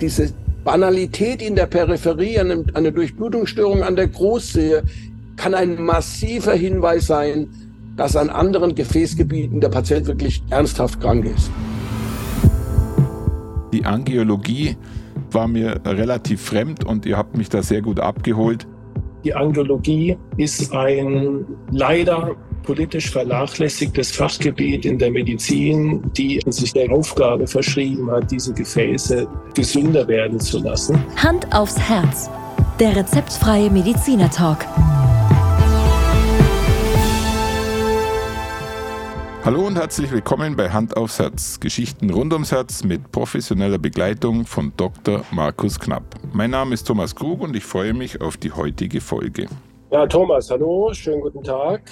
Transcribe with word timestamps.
diese 0.00 0.32
Banalität 0.64 1.42
in 1.42 1.54
der 1.54 1.66
Peripherie, 1.66 2.38
eine, 2.38 2.64
eine 2.74 2.92
Durchblutungsstörung 2.92 3.82
an 3.82 3.96
der 3.96 4.08
Großsehe, 4.08 4.82
kann 5.36 5.54
ein 5.54 5.82
massiver 5.82 6.54
Hinweis 6.54 7.06
sein, 7.06 7.48
dass 7.96 8.16
an 8.16 8.30
anderen 8.30 8.74
Gefäßgebieten 8.74 9.60
der 9.60 9.68
Patient 9.68 10.06
wirklich 10.06 10.42
ernsthaft 10.50 11.00
krank 11.00 11.24
ist. 11.24 11.50
Die 13.72 13.84
Angiologie 13.84 14.76
war 15.30 15.48
mir 15.48 15.80
relativ 15.84 16.40
fremd 16.42 16.84
und 16.84 17.06
ihr 17.06 17.16
habt 17.16 17.36
mich 17.36 17.48
da 17.48 17.62
sehr 17.62 17.82
gut 17.82 18.00
abgeholt. 18.00 18.66
Die 19.24 19.34
Angiologie 19.34 20.16
ist 20.36 20.72
ein 20.72 21.44
leider 21.72 22.36
politisch 22.66 23.10
vernachlässigtes 23.10 24.10
Fachgebiet 24.10 24.84
in 24.84 24.98
der 24.98 25.10
Medizin, 25.10 26.02
die 26.16 26.40
sich 26.46 26.72
der 26.72 26.90
Aufgabe 26.90 27.46
verschrieben 27.46 28.10
hat, 28.10 28.30
diese 28.30 28.52
Gefäße 28.52 29.26
gesünder 29.54 30.06
werden 30.08 30.40
zu 30.40 30.58
lassen. 30.58 31.02
Hand 31.16 31.46
aufs 31.54 31.78
Herz. 31.78 32.28
Der 32.80 32.94
rezeptfreie 32.94 33.70
Mediziner 33.70 34.28
Talk. 34.30 34.66
Hallo 39.44 39.64
und 39.64 39.76
herzlich 39.76 40.10
willkommen 40.10 40.56
bei 40.56 40.70
Hand 40.70 40.96
aufs 40.96 41.20
Herz. 41.20 41.60
Geschichten 41.60 42.10
rund 42.10 42.32
ums 42.32 42.50
Herz 42.50 42.82
mit 42.82 43.12
professioneller 43.12 43.78
Begleitung 43.78 44.44
von 44.44 44.72
Dr. 44.76 45.24
Markus 45.30 45.78
Knapp. 45.78 46.16
Mein 46.32 46.50
Name 46.50 46.74
ist 46.74 46.84
Thomas 46.84 47.14
Krug 47.14 47.42
und 47.42 47.54
ich 47.54 47.64
freue 47.64 47.94
mich 47.94 48.20
auf 48.20 48.36
die 48.36 48.50
heutige 48.50 49.00
Folge. 49.00 49.46
Ja, 49.92 50.04
Thomas, 50.04 50.50
hallo, 50.50 50.92
schönen 50.92 51.20
guten 51.20 51.44
Tag. 51.44 51.82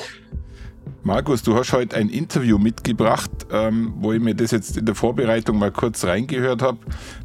Markus, 1.02 1.42
du 1.42 1.54
hast 1.54 1.72
heute 1.74 1.96
ein 1.96 2.08
Interview 2.08 2.56
mitgebracht, 2.56 3.30
ähm, 3.52 3.92
wo 3.98 4.12
ich 4.12 4.20
mir 4.20 4.34
das 4.34 4.52
jetzt 4.52 4.78
in 4.78 4.86
der 4.86 4.94
Vorbereitung 4.94 5.58
mal 5.58 5.70
kurz 5.70 6.04
reingehört 6.04 6.62
habe. 6.62 6.78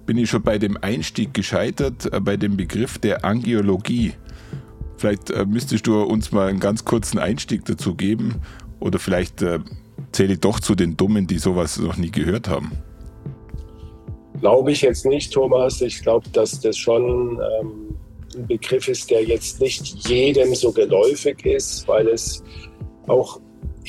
Bin 0.05 0.17
ich 0.17 0.29
schon 0.29 0.41
bei 0.41 0.57
dem 0.57 0.77
Einstieg 0.81 1.33
gescheitert, 1.33 2.11
äh, 2.11 2.19
bei 2.19 2.35
dem 2.35 2.57
Begriff 2.57 2.97
der 2.97 3.23
Angiologie. 3.23 4.13
Vielleicht 4.97 5.29
äh, 5.29 5.45
müsstest 5.45 5.87
du 5.87 6.01
uns 6.01 6.33
mal 6.33 6.49
einen 6.49 6.59
ganz 6.59 6.83
kurzen 6.83 7.19
Einstieg 7.19 7.63
dazu 7.63 7.95
geben 7.95 8.41
oder 8.81 8.99
vielleicht 8.99 9.41
äh, 9.41 9.59
zähle 10.11 10.33
ich 10.33 10.41
doch 10.41 10.59
zu 10.59 10.75
den 10.75 10.97
Dummen, 10.97 11.25
die 11.25 11.39
sowas 11.39 11.79
noch 11.79 11.95
nie 11.95 12.11
gehört 12.11 12.49
haben. 12.49 12.73
Glaube 14.41 14.73
ich 14.73 14.81
jetzt 14.81 15.05
nicht, 15.05 15.31
Thomas. 15.31 15.79
Ich 15.79 16.01
glaube, 16.01 16.27
dass 16.31 16.59
das 16.59 16.77
schon 16.77 17.39
ähm, 17.61 17.95
ein 18.35 18.47
Begriff 18.47 18.89
ist, 18.89 19.09
der 19.09 19.23
jetzt 19.23 19.61
nicht 19.61 20.07
jedem 20.07 20.53
so 20.53 20.71
geläufig 20.71 21.45
ist, 21.45 21.87
weil 21.87 22.07
es 22.09 22.43
auch 23.07 23.39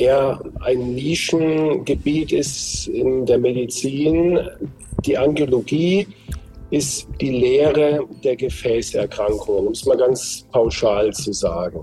eher 0.00 0.40
ein 0.60 0.94
Nischengebiet 0.94 2.32
ist 2.32 2.88
in 2.88 3.26
der 3.26 3.38
Medizin. 3.38 4.38
Die 5.04 5.16
Angiologie 5.16 6.06
ist 6.70 7.06
die 7.20 7.30
Lehre 7.30 8.04
der 8.24 8.36
Gefäßerkrankungen, 8.36 9.66
um 9.66 9.72
es 9.72 9.84
mal 9.84 9.96
ganz 9.96 10.46
pauschal 10.52 11.12
zu 11.12 11.32
sagen. 11.32 11.80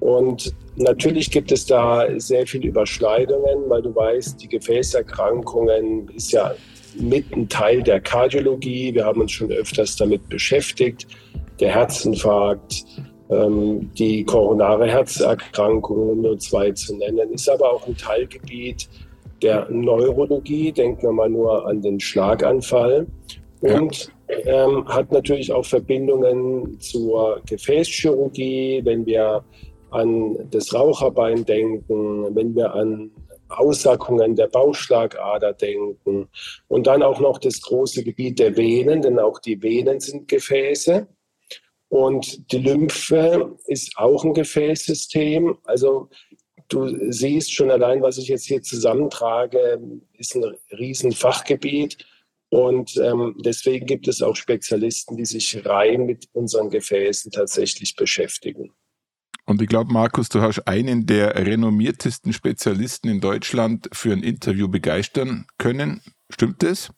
Und 0.00 0.52
natürlich 0.76 1.30
gibt 1.30 1.52
es 1.52 1.66
da 1.66 2.08
sehr 2.18 2.46
viele 2.46 2.68
Überschneidungen, 2.68 3.68
weil 3.68 3.82
du 3.82 3.94
weißt, 3.94 4.42
die 4.42 4.48
Gefäßerkrankungen 4.48 6.08
ist 6.16 6.32
ja 6.32 6.54
mit 6.98 7.30
ein 7.32 7.48
Teil 7.48 7.82
der 7.82 8.00
Kardiologie. 8.00 8.94
Wir 8.94 9.04
haben 9.04 9.20
uns 9.20 9.32
schon 9.32 9.50
öfters 9.52 9.96
damit 9.96 10.28
beschäftigt. 10.28 11.06
Der 11.60 11.74
Herzinfarkt, 11.74 12.84
die 13.98 14.24
koronare 14.24 14.86
Herzerkrankung, 14.86 16.20
nur 16.20 16.38
zwei 16.38 16.70
zu 16.72 16.96
nennen, 16.96 17.32
ist 17.32 17.48
aber 17.48 17.72
auch 17.72 17.86
ein 17.86 17.96
Teilgebiet 17.96 18.88
der 19.40 19.68
Neurologie. 19.70 20.72
Denken 20.72 21.02
wir 21.02 21.12
mal 21.12 21.30
nur 21.30 21.66
an 21.66 21.80
den 21.80 21.98
Schlaganfall. 22.00 23.06
Und 23.60 24.10
ähm, 24.28 24.86
hat 24.88 25.12
natürlich 25.12 25.52
auch 25.52 25.64
Verbindungen 25.64 26.80
zur 26.80 27.40
Gefäßchirurgie, 27.46 28.80
wenn 28.84 29.06
wir 29.06 29.44
an 29.90 30.36
das 30.50 30.74
Raucherbein 30.74 31.44
denken, 31.44 32.34
wenn 32.34 32.56
wir 32.56 32.74
an 32.74 33.10
Aussackungen 33.48 34.34
der 34.34 34.48
Bauchschlagader 34.48 35.52
denken 35.52 36.28
und 36.68 36.86
dann 36.86 37.02
auch 37.02 37.20
noch 37.20 37.38
das 37.38 37.60
große 37.60 38.02
Gebiet 38.02 38.38
der 38.38 38.56
Venen, 38.56 39.02
denn 39.02 39.18
auch 39.18 39.38
die 39.38 39.62
Venen 39.62 40.00
sind 40.00 40.28
Gefäße. 40.28 41.06
Und 41.92 42.50
die 42.50 42.58
Lymphe 42.58 43.54
ist 43.66 43.98
auch 43.98 44.24
ein 44.24 44.32
Gefäßsystem. 44.32 45.58
Also 45.64 46.08
du 46.68 46.88
siehst 47.12 47.52
schon 47.52 47.70
allein, 47.70 48.00
was 48.00 48.16
ich 48.16 48.28
jetzt 48.28 48.46
hier 48.46 48.62
zusammentrage, 48.62 49.78
ist 50.14 50.34
ein 50.34 50.56
Riesenfachgebiet. 50.70 51.98
Und 52.48 52.96
ähm, 52.96 53.36
deswegen 53.44 53.84
gibt 53.84 54.08
es 54.08 54.22
auch 54.22 54.36
Spezialisten, 54.36 55.18
die 55.18 55.26
sich 55.26 55.66
rein 55.66 56.06
mit 56.06 56.30
unseren 56.32 56.70
Gefäßen 56.70 57.30
tatsächlich 57.30 57.94
beschäftigen. 57.94 58.72
Und 59.44 59.60
ich 59.60 59.68
glaube, 59.68 59.92
Markus, 59.92 60.30
du 60.30 60.40
hast 60.40 60.66
einen 60.66 61.04
der 61.04 61.36
renommiertesten 61.36 62.32
Spezialisten 62.32 63.10
in 63.10 63.20
Deutschland 63.20 63.90
für 63.92 64.14
ein 64.14 64.22
Interview 64.22 64.66
begeistern 64.66 65.44
können. 65.58 66.00
Stimmt 66.30 66.62
das? 66.62 66.90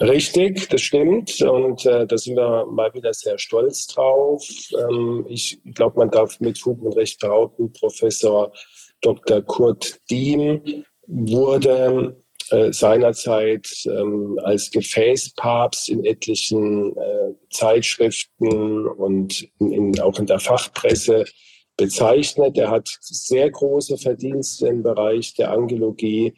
Richtig, 0.00 0.68
das 0.68 0.80
stimmt. 0.80 1.40
Und 1.42 1.86
äh, 1.86 2.06
da 2.06 2.18
sind 2.18 2.36
wir 2.36 2.66
mal 2.66 2.92
wieder 2.94 3.14
sehr 3.14 3.38
stolz 3.38 3.86
drauf. 3.86 4.44
Ähm, 4.76 5.24
ich 5.28 5.60
glaube, 5.72 5.98
man 5.98 6.10
darf 6.10 6.40
mit 6.40 6.58
Fug 6.58 6.82
und 6.82 6.96
Recht 6.96 7.20
behaupten, 7.20 7.72
Professor 7.72 8.52
Dr. 9.00 9.42
Kurt 9.42 10.00
Diem 10.10 10.84
wurde 11.06 12.16
äh, 12.50 12.72
seinerzeit 12.72 13.68
ähm, 13.86 14.38
als 14.42 14.70
Gefäßpapst 14.70 15.88
in 15.88 16.04
etlichen 16.04 16.96
äh, 16.96 17.34
Zeitschriften 17.50 18.88
und 18.88 19.48
in, 19.60 19.72
in, 19.72 20.00
auch 20.00 20.18
in 20.18 20.26
der 20.26 20.40
Fachpresse 20.40 21.24
bezeichnet. 21.76 22.58
Er 22.58 22.70
hat 22.70 22.88
sehr 23.00 23.50
große 23.50 23.96
Verdienste 23.98 24.68
im 24.68 24.82
Bereich 24.82 25.34
der 25.34 25.52
Angiologie. 25.52 26.34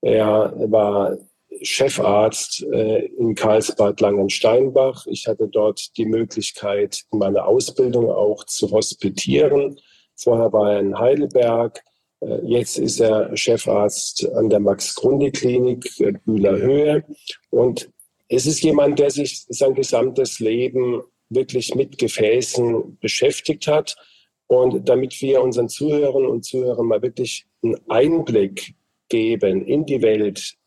Er 0.00 0.52
war 0.66 1.16
Chefarzt 1.62 2.64
äh, 2.72 3.06
in 3.18 3.34
Karlsbad 3.34 4.00
Langensteinbach. 4.00 5.06
Ich 5.06 5.26
hatte 5.26 5.48
dort 5.48 5.96
die 5.96 6.06
Möglichkeit, 6.06 7.02
meine 7.10 7.44
Ausbildung 7.44 8.10
auch 8.10 8.44
zu 8.44 8.70
hospitieren. 8.70 9.78
Vorher 10.16 10.52
war 10.52 10.72
er 10.72 10.80
in 10.80 10.98
Heidelberg. 10.98 11.82
Äh, 12.20 12.40
jetzt 12.44 12.78
ist 12.78 13.00
er 13.00 13.36
Chefarzt 13.36 14.28
an 14.34 14.50
der 14.50 14.60
Max-Grunde-Klinik 14.60 16.00
äh, 16.00 16.12
Bühler 16.24 16.58
Höhe. 16.58 17.04
Und 17.50 17.90
es 18.28 18.46
ist 18.46 18.62
jemand, 18.62 18.98
der 18.98 19.10
sich 19.10 19.46
sein 19.48 19.74
gesamtes 19.74 20.38
Leben 20.38 21.02
wirklich 21.30 21.74
mit 21.74 21.98
Gefäßen 21.98 22.98
beschäftigt 23.00 23.66
hat. 23.66 23.96
Und 24.46 24.88
damit 24.88 25.20
wir 25.20 25.42
unseren 25.42 25.68
Zuhörern 25.68 26.26
und 26.26 26.44
Zuhörern 26.44 26.86
mal 26.86 27.02
wirklich 27.02 27.46
einen 27.62 27.76
Einblick 27.88 28.74
geben 29.08 29.64
in 29.66 29.86
die 29.86 30.02
Welt 30.02 30.57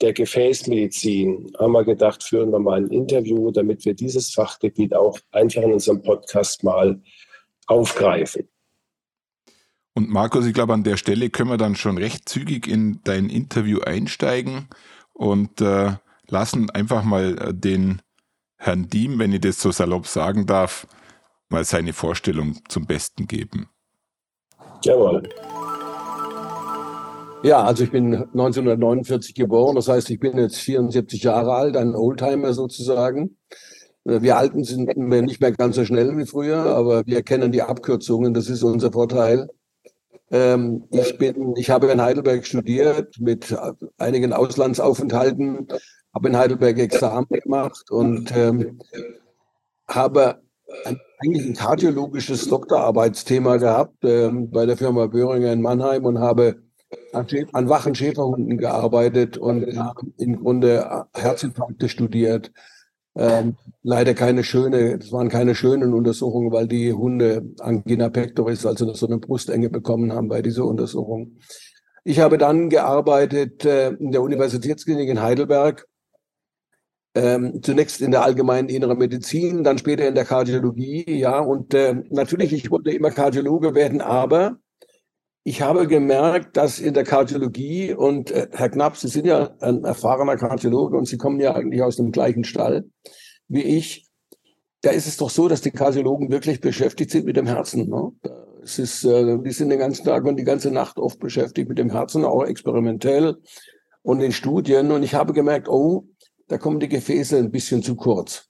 der 0.00 0.12
Gefäßmedizin, 0.12 1.52
haben 1.58 1.72
wir 1.72 1.84
gedacht, 1.84 2.22
führen 2.22 2.50
wir 2.50 2.58
mal 2.58 2.78
ein 2.78 2.88
Interview, 2.88 3.50
damit 3.50 3.84
wir 3.84 3.94
dieses 3.94 4.32
Fachgebiet 4.32 4.94
auch 4.94 5.18
einfach 5.30 5.62
in 5.62 5.72
unserem 5.72 6.02
Podcast 6.02 6.64
mal 6.64 7.00
aufgreifen. 7.66 8.48
Und 9.94 10.08
Markus, 10.08 10.46
ich 10.46 10.54
glaube, 10.54 10.72
an 10.72 10.84
der 10.84 10.96
Stelle 10.96 11.30
können 11.30 11.50
wir 11.50 11.58
dann 11.58 11.76
schon 11.76 11.98
recht 11.98 12.28
zügig 12.28 12.66
in 12.66 13.00
dein 13.04 13.28
Interview 13.28 13.80
einsteigen 13.80 14.68
und 15.12 15.60
äh, 15.60 15.92
lassen 16.28 16.70
einfach 16.70 17.02
mal 17.04 17.36
äh, 17.38 17.54
den 17.54 18.00
Herrn 18.56 18.88
Diem, 18.88 19.18
wenn 19.18 19.32
ich 19.32 19.40
das 19.40 19.60
so 19.60 19.70
salopp 19.70 20.06
sagen 20.06 20.46
darf, 20.46 20.86
mal 21.48 21.64
seine 21.64 21.92
Vorstellung 21.92 22.58
zum 22.68 22.86
Besten 22.86 23.26
geben. 23.26 23.68
Jawohl. 24.84 25.28
Ja, 27.42 27.64
also 27.64 27.84
ich 27.84 27.90
bin 27.90 28.14
1949 28.14 29.34
geboren, 29.34 29.74
das 29.76 29.88
heißt, 29.88 30.10
ich 30.10 30.20
bin 30.20 30.36
jetzt 30.36 30.58
74 30.58 31.22
Jahre 31.22 31.54
alt, 31.54 31.76
ein 31.76 31.94
Oldtimer 31.94 32.52
sozusagen. 32.52 33.38
Wir 34.04 34.36
Alten 34.36 34.64
sind 34.64 34.94
nicht 34.96 35.40
mehr 35.40 35.52
ganz 35.52 35.76
so 35.76 35.84
schnell 35.84 36.16
wie 36.18 36.26
früher, 36.26 36.58
aber 36.58 37.06
wir 37.06 37.22
kennen 37.22 37.50
die 37.50 37.62
Abkürzungen, 37.62 38.34
das 38.34 38.48
ist 38.50 38.62
unser 38.62 38.92
Vorteil. 38.92 39.48
Ähm, 40.30 40.84
ich 40.90 41.16
bin, 41.16 41.54
ich 41.56 41.70
habe 41.70 41.88
in 41.88 42.02
Heidelberg 42.02 42.46
studiert 42.46 43.18
mit 43.18 43.56
einigen 43.96 44.32
Auslandsaufenthalten, 44.32 45.68
habe 46.14 46.28
in 46.28 46.36
Heidelberg 46.36 46.78
Examen 46.78 47.26
gemacht 47.28 47.90
und 47.90 48.36
ähm, 48.36 48.80
habe 49.88 50.42
eigentlich 51.22 51.46
ein 51.46 51.54
kardiologisches 51.54 52.48
Doktorarbeitsthema 52.48 53.56
gehabt 53.56 54.04
ähm, 54.04 54.50
bei 54.50 54.66
der 54.66 54.76
Firma 54.76 55.06
Böhringer 55.06 55.52
in 55.52 55.62
Mannheim 55.62 56.04
und 56.04 56.18
habe 56.18 56.62
an, 57.12 57.68
wachen 57.68 57.94
Schäferhunden 57.94 58.58
gearbeitet 58.58 59.36
und 59.36 59.64
äh, 59.64 59.74
im 60.18 60.40
Grunde 60.40 61.06
Herzinfarkte 61.14 61.88
studiert, 61.88 62.52
ähm, 63.16 63.56
leider 63.82 64.14
keine 64.14 64.44
schöne, 64.44 64.98
das 64.98 65.12
waren 65.12 65.28
keine 65.28 65.54
schönen 65.54 65.94
Untersuchungen, 65.94 66.52
weil 66.52 66.68
die 66.68 66.92
Hunde 66.92 67.42
Angina 67.60 68.08
pectoris, 68.08 68.66
also 68.66 68.92
so 68.94 69.06
eine 69.06 69.18
Brustenge 69.18 69.70
bekommen 69.70 70.12
haben 70.12 70.28
bei 70.28 70.42
dieser 70.42 70.64
Untersuchung. 70.64 71.38
Ich 72.04 72.20
habe 72.20 72.38
dann 72.38 72.70
gearbeitet 72.70 73.64
äh, 73.64 73.90
in 73.90 74.12
der 74.12 74.22
Universitätsklinik 74.22 75.08
in 75.08 75.20
Heidelberg 75.22 75.86
Ähm, 77.12 77.60
zunächst 77.60 78.00
in 78.02 78.12
der 78.12 78.22
allgemeinen 78.22 78.68
inneren 78.68 78.96
Medizin, 78.98 79.64
dann 79.64 79.78
später 79.78 80.06
in 80.06 80.14
der 80.14 80.24
Kardiologie, 80.24 81.04
ja. 81.08 81.40
Und 81.40 81.74
äh, 81.74 82.04
natürlich, 82.08 82.52
ich 82.52 82.70
wollte 82.70 82.92
immer 82.92 83.10
Kardiologe 83.10 83.74
werden, 83.74 84.00
aber 84.00 84.58
ich 85.42 85.62
habe 85.62 85.86
gemerkt, 85.86 86.56
dass 86.56 86.78
in 86.78 86.94
der 86.94 87.04
Kardiologie 87.04 87.94
und 87.94 88.30
äh, 88.30 88.48
Herr 88.52 88.68
Knapp, 88.68 88.96
Sie 88.96 89.08
sind 89.08 89.26
ja 89.26 89.54
ein 89.60 89.84
erfahrener 89.84 90.36
Kardiologe 90.36 90.96
und 90.96 91.06
Sie 91.06 91.16
kommen 91.16 91.40
ja 91.40 91.54
eigentlich 91.54 91.82
aus 91.82 91.96
dem 91.96 92.12
gleichen 92.12 92.44
Stall 92.44 92.84
wie 93.48 93.62
ich. 93.62 94.06
Da 94.82 94.90
ist 94.90 95.06
es 95.06 95.16
doch 95.18 95.28
so, 95.28 95.48
dass 95.48 95.60
die 95.60 95.72
Kardiologen 95.72 96.30
wirklich 96.30 96.60
beschäftigt 96.60 97.10
sind 97.10 97.26
mit 97.26 97.36
dem 97.36 97.46
Herzen. 97.46 97.88
Ne? 97.88 98.12
Es 98.62 98.78
ist, 98.78 99.04
äh, 99.04 99.38
die 99.38 99.50
sind 99.50 99.70
den 99.70 99.78
ganzen 99.78 100.04
Tag 100.04 100.24
und 100.24 100.36
die 100.36 100.44
ganze 100.44 100.70
Nacht 100.70 100.98
oft 100.98 101.18
beschäftigt 101.18 101.68
mit 101.68 101.78
dem 101.78 101.90
Herzen, 101.90 102.24
auch 102.24 102.44
experimentell 102.44 103.36
und 104.02 104.20
in 104.20 104.32
Studien. 104.32 104.92
Und 104.92 105.02
ich 105.02 105.14
habe 105.14 105.32
gemerkt, 105.32 105.68
oh, 105.68 106.06
da 106.48 106.58
kommen 106.58 106.80
die 106.80 106.88
Gefäße 106.88 107.36
ein 107.38 107.50
bisschen 107.50 107.82
zu 107.82 107.96
kurz. 107.96 108.46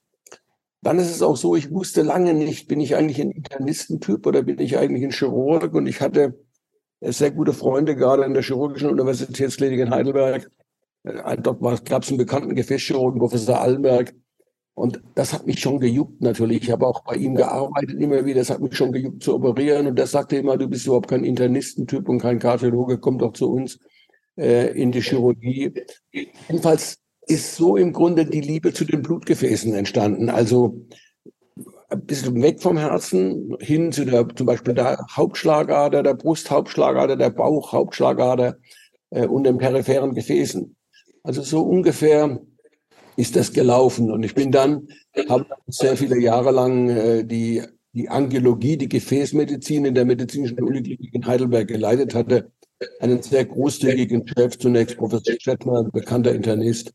Dann 0.81 0.99
ist 0.99 1.11
es 1.11 1.21
auch 1.21 1.37
so, 1.37 1.55
ich 1.55 1.71
wusste 1.71 2.01
lange 2.01 2.33
nicht, 2.33 2.67
bin 2.67 2.79
ich 2.79 2.95
eigentlich 2.95 3.21
ein 3.21 3.31
Internistentyp 3.31 4.25
oder 4.25 4.41
bin 4.41 4.59
ich 4.59 4.77
eigentlich 4.77 5.03
ein 5.03 5.11
Chirurg? 5.11 5.73
Und 5.73 5.85
ich 5.85 6.01
hatte 6.01 6.39
sehr 7.01 7.31
gute 7.31 7.53
Freunde, 7.53 7.95
gerade 7.95 8.23
in 8.23 8.33
der 8.33 8.43
Chirurgischen 8.43 8.89
Universitätsklinik 8.89 9.79
in 9.79 9.89
Heidelberg. 9.89 10.49
Äh, 11.03 11.37
dort 11.37 11.85
gab 11.85 12.03
es 12.03 12.09
einen 12.09 12.17
bekannten 12.17 12.55
Gefäßchirurgen, 12.55 13.19
Professor 13.19 13.59
Allenberg. 13.59 14.13
Und 14.73 15.01
das 15.15 15.33
hat 15.33 15.45
mich 15.45 15.59
schon 15.59 15.79
gejuckt 15.79 16.21
natürlich. 16.21 16.63
Ich 16.63 16.71
habe 16.71 16.87
auch 16.87 17.03
bei 17.03 17.15
ihm 17.15 17.35
gearbeitet 17.35 17.99
immer 17.99 18.25
wieder. 18.25 18.39
Das 18.39 18.49
hat 18.49 18.61
mich 18.61 18.75
schon 18.75 18.91
gejuckt 18.91 19.21
zu 19.21 19.35
operieren. 19.35 19.87
Und 19.87 19.97
der 19.97 20.07
sagte 20.07 20.37
immer, 20.37 20.57
du 20.57 20.67
bist 20.67 20.85
überhaupt 20.85 21.09
kein 21.09 21.23
Internistentyp 21.23 22.07
und 22.07 22.19
kein 22.19 22.39
Kardiologe, 22.39 22.97
komm 22.97 23.17
doch 23.17 23.33
zu 23.33 23.51
uns 23.51 23.79
äh, 24.37 24.71
in 24.79 24.91
die 24.91 25.01
Chirurgie. 25.01 25.73
Jedenfalls 26.11 26.99
ist 27.27 27.55
so 27.55 27.77
im 27.77 27.93
Grunde 27.93 28.25
die 28.25 28.41
Liebe 28.41 28.73
zu 28.73 28.85
den 28.85 29.01
Blutgefäßen 29.01 29.73
entstanden. 29.73 30.29
Also 30.29 30.85
ein 31.91 32.05
bisschen 32.05 32.41
weg 32.41 32.61
vom 32.61 32.77
Herzen 32.77 33.55
hin 33.59 33.91
zu 33.91 34.05
der 34.05 34.27
zum 34.29 34.45
Beispiel 34.45 34.73
der 34.73 35.05
Hauptschlagader, 35.11 36.03
der 36.03 36.13
Brusthauptschlagader, 36.13 37.17
der 37.17 37.29
Bauchhauptschlagader 37.29 38.57
äh, 39.09 39.27
und 39.27 39.43
den 39.43 39.57
peripheren 39.57 40.13
Gefäßen. 40.13 40.75
Also 41.23 41.41
so 41.41 41.61
ungefähr 41.61 42.39
ist 43.17 43.35
das 43.35 43.51
gelaufen. 43.51 44.09
Und 44.09 44.23
ich 44.23 44.33
bin 44.33 44.51
dann, 44.51 44.87
habe 45.27 45.45
sehr 45.67 45.97
viele 45.97 46.17
Jahre 46.17 46.51
lang 46.51 46.89
äh, 46.89 47.25
die, 47.25 47.61
die 47.91 48.07
Angiologie, 48.07 48.77
die 48.77 48.89
Gefäßmedizin 48.89 49.85
in 49.85 49.93
der 49.93 50.05
medizinischen 50.05 50.63
Uniklinik 50.63 51.13
in 51.13 51.25
Heidelberg 51.25 51.67
geleitet 51.67 52.15
hatte. 52.15 52.51
Einen 52.99 53.21
sehr 53.21 53.45
großzügigen 53.45 54.27
Chef, 54.27 54.57
zunächst 54.57 54.97
Professor 54.97 55.35
Stettner, 55.39 55.83
bekannter 55.83 56.33
Internist, 56.33 56.93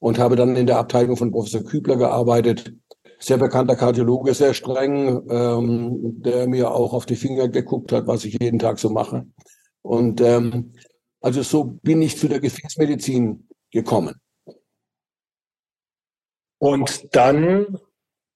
und 0.00 0.18
habe 0.18 0.34
dann 0.34 0.56
in 0.56 0.66
der 0.66 0.78
Abteilung 0.78 1.16
von 1.16 1.30
Professor 1.30 1.62
Kübler 1.62 1.96
gearbeitet 1.96 2.74
sehr 3.22 3.38
bekannter 3.38 3.76
Kardiologe, 3.76 4.34
sehr 4.34 4.52
streng, 4.52 5.22
ähm, 5.30 6.22
der 6.22 6.48
mir 6.48 6.72
auch 6.72 6.92
auf 6.92 7.06
die 7.06 7.16
Finger 7.16 7.48
geguckt 7.48 7.92
hat, 7.92 8.06
was 8.06 8.24
ich 8.24 8.36
jeden 8.40 8.58
Tag 8.58 8.78
so 8.78 8.90
mache. 8.90 9.26
Und 9.82 10.20
ähm, 10.20 10.72
also 11.20 11.42
so 11.42 11.64
bin 11.64 12.02
ich 12.02 12.18
zu 12.18 12.28
der 12.28 12.40
Gefäßmedizin 12.40 13.48
gekommen. 13.70 14.16
Und 16.58 17.14
dann 17.14 17.78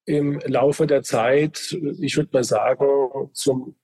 im 0.04 0.38
Laufe 0.40 0.86
der 0.86 1.02
Zeit, 1.02 1.76
ich 1.98 2.16
würde 2.16 2.30
mal 2.32 2.44
sagen, 2.44 3.30
zum 3.32 3.76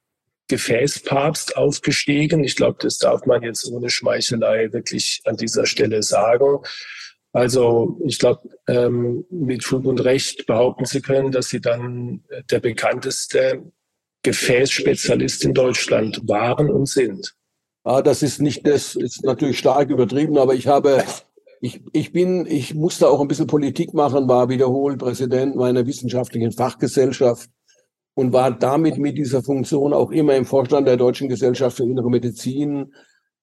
Gefäßpapst 0.48 1.56
aufgestiegen. 1.56 2.44
Ich 2.44 2.56
glaube, 2.56 2.78
das 2.80 2.98
darf 2.98 3.26
man 3.26 3.42
jetzt 3.42 3.70
ohne 3.70 3.90
Schmeichelei 3.90 4.72
wirklich 4.72 5.22
an 5.24 5.36
dieser 5.36 5.66
Stelle 5.66 6.02
sagen. 6.02 6.58
Also 7.32 7.98
ich 8.04 8.18
glaube, 8.18 8.48
ähm, 8.68 9.24
mit 9.30 9.64
Fug 9.64 9.86
und 9.86 10.04
Recht 10.04 10.46
behaupten 10.46 10.84
Sie 10.84 11.00
können, 11.00 11.32
dass 11.32 11.48
Sie 11.48 11.60
dann 11.60 12.22
der 12.50 12.60
bekannteste 12.60 13.62
Gefäßspezialist 14.22 15.44
in 15.44 15.54
Deutschland 15.54 16.20
waren 16.28 16.70
und 16.70 16.88
sind. 16.88 17.34
Ah, 17.84 18.02
das 18.02 18.22
ist 18.22 18.40
nicht, 18.40 18.66
das 18.66 18.94
ist 18.94 19.24
natürlich 19.24 19.58
stark 19.58 19.90
übertrieben, 19.90 20.38
aber 20.38 20.54
ich 20.54 20.68
habe, 20.68 21.02
ich, 21.60 21.82
ich 21.92 22.12
bin, 22.12 22.46
ich 22.46 22.74
musste 22.74 23.08
auch 23.08 23.20
ein 23.20 23.28
bisschen 23.28 23.48
Politik 23.48 23.92
machen, 23.94 24.28
war 24.28 24.48
wiederholt 24.48 24.98
Präsident 24.98 25.56
meiner 25.56 25.84
wissenschaftlichen 25.86 26.52
Fachgesellschaft 26.52 27.50
und 28.14 28.32
war 28.32 28.56
damit 28.56 28.98
mit 28.98 29.18
dieser 29.18 29.42
Funktion 29.42 29.92
auch 29.92 30.12
immer 30.12 30.36
im 30.36 30.44
Vorstand 30.44 30.86
der 30.86 30.96
Deutschen 30.96 31.28
Gesellschaft 31.28 31.78
für 31.78 31.84
Innere 31.84 32.10
Medizin 32.10 32.92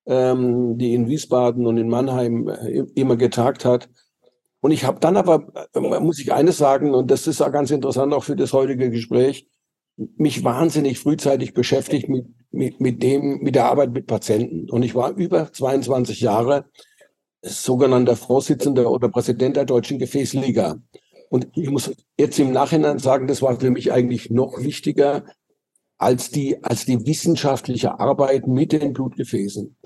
ähm, 0.05 0.77
die 0.77 0.93
in 0.93 1.07
Wiesbaden 1.07 1.65
und 1.65 1.77
in 1.77 1.89
Mannheim 1.89 2.47
äh, 2.47 2.83
immer 2.95 3.15
getagt 3.15 3.65
hat. 3.65 3.89
Und 4.61 4.71
ich 4.71 4.83
habe 4.83 4.99
dann 4.99 5.17
aber, 5.17 5.47
äh, 5.73 5.99
muss 5.99 6.19
ich 6.19 6.33
eines 6.33 6.57
sagen, 6.57 6.93
und 6.93 7.09
das 7.11 7.27
ist 7.27 7.41
auch 7.41 7.51
ganz 7.51 7.71
interessant 7.71 8.13
auch 8.13 8.23
für 8.23 8.35
das 8.35 8.53
heutige 8.53 8.89
Gespräch, 8.89 9.47
mich 10.17 10.43
wahnsinnig 10.43 10.99
frühzeitig 10.99 11.53
beschäftigt 11.53 12.07
mit, 12.07 12.25
mit, 12.51 12.79
mit 12.79 13.03
dem, 13.03 13.39
mit 13.39 13.55
der 13.55 13.65
Arbeit 13.65 13.91
mit 13.91 14.07
Patienten. 14.07 14.69
Und 14.69 14.83
ich 14.83 14.95
war 14.95 15.11
über 15.11 15.51
22 15.51 16.21
Jahre 16.21 16.65
sogenannter 17.41 18.15
Vorsitzender 18.15 18.89
oder 18.89 19.09
Präsident 19.09 19.55
der 19.57 19.65
Deutschen 19.65 19.99
Gefäßliga. 19.99 20.77
Und 21.29 21.47
ich 21.55 21.69
muss 21.69 21.91
jetzt 22.17 22.39
im 22.39 22.51
Nachhinein 22.51 22.99
sagen, 22.99 23.27
das 23.27 23.41
war 23.41 23.59
für 23.59 23.69
mich 23.69 23.91
eigentlich 23.91 24.29
noch 24.29 24.59
wichtiger, 24.59 25.25
als 25.99 26.31
die, 26.31 26.63
als 26.63 26.85
die 26.85 27.05
wissenschaftliche 27.05 27.99
Arbeit 27.99 28.47
mit 28.47 28.71
den 28.71 28.93
Blutgefäßen. 28.93 29.77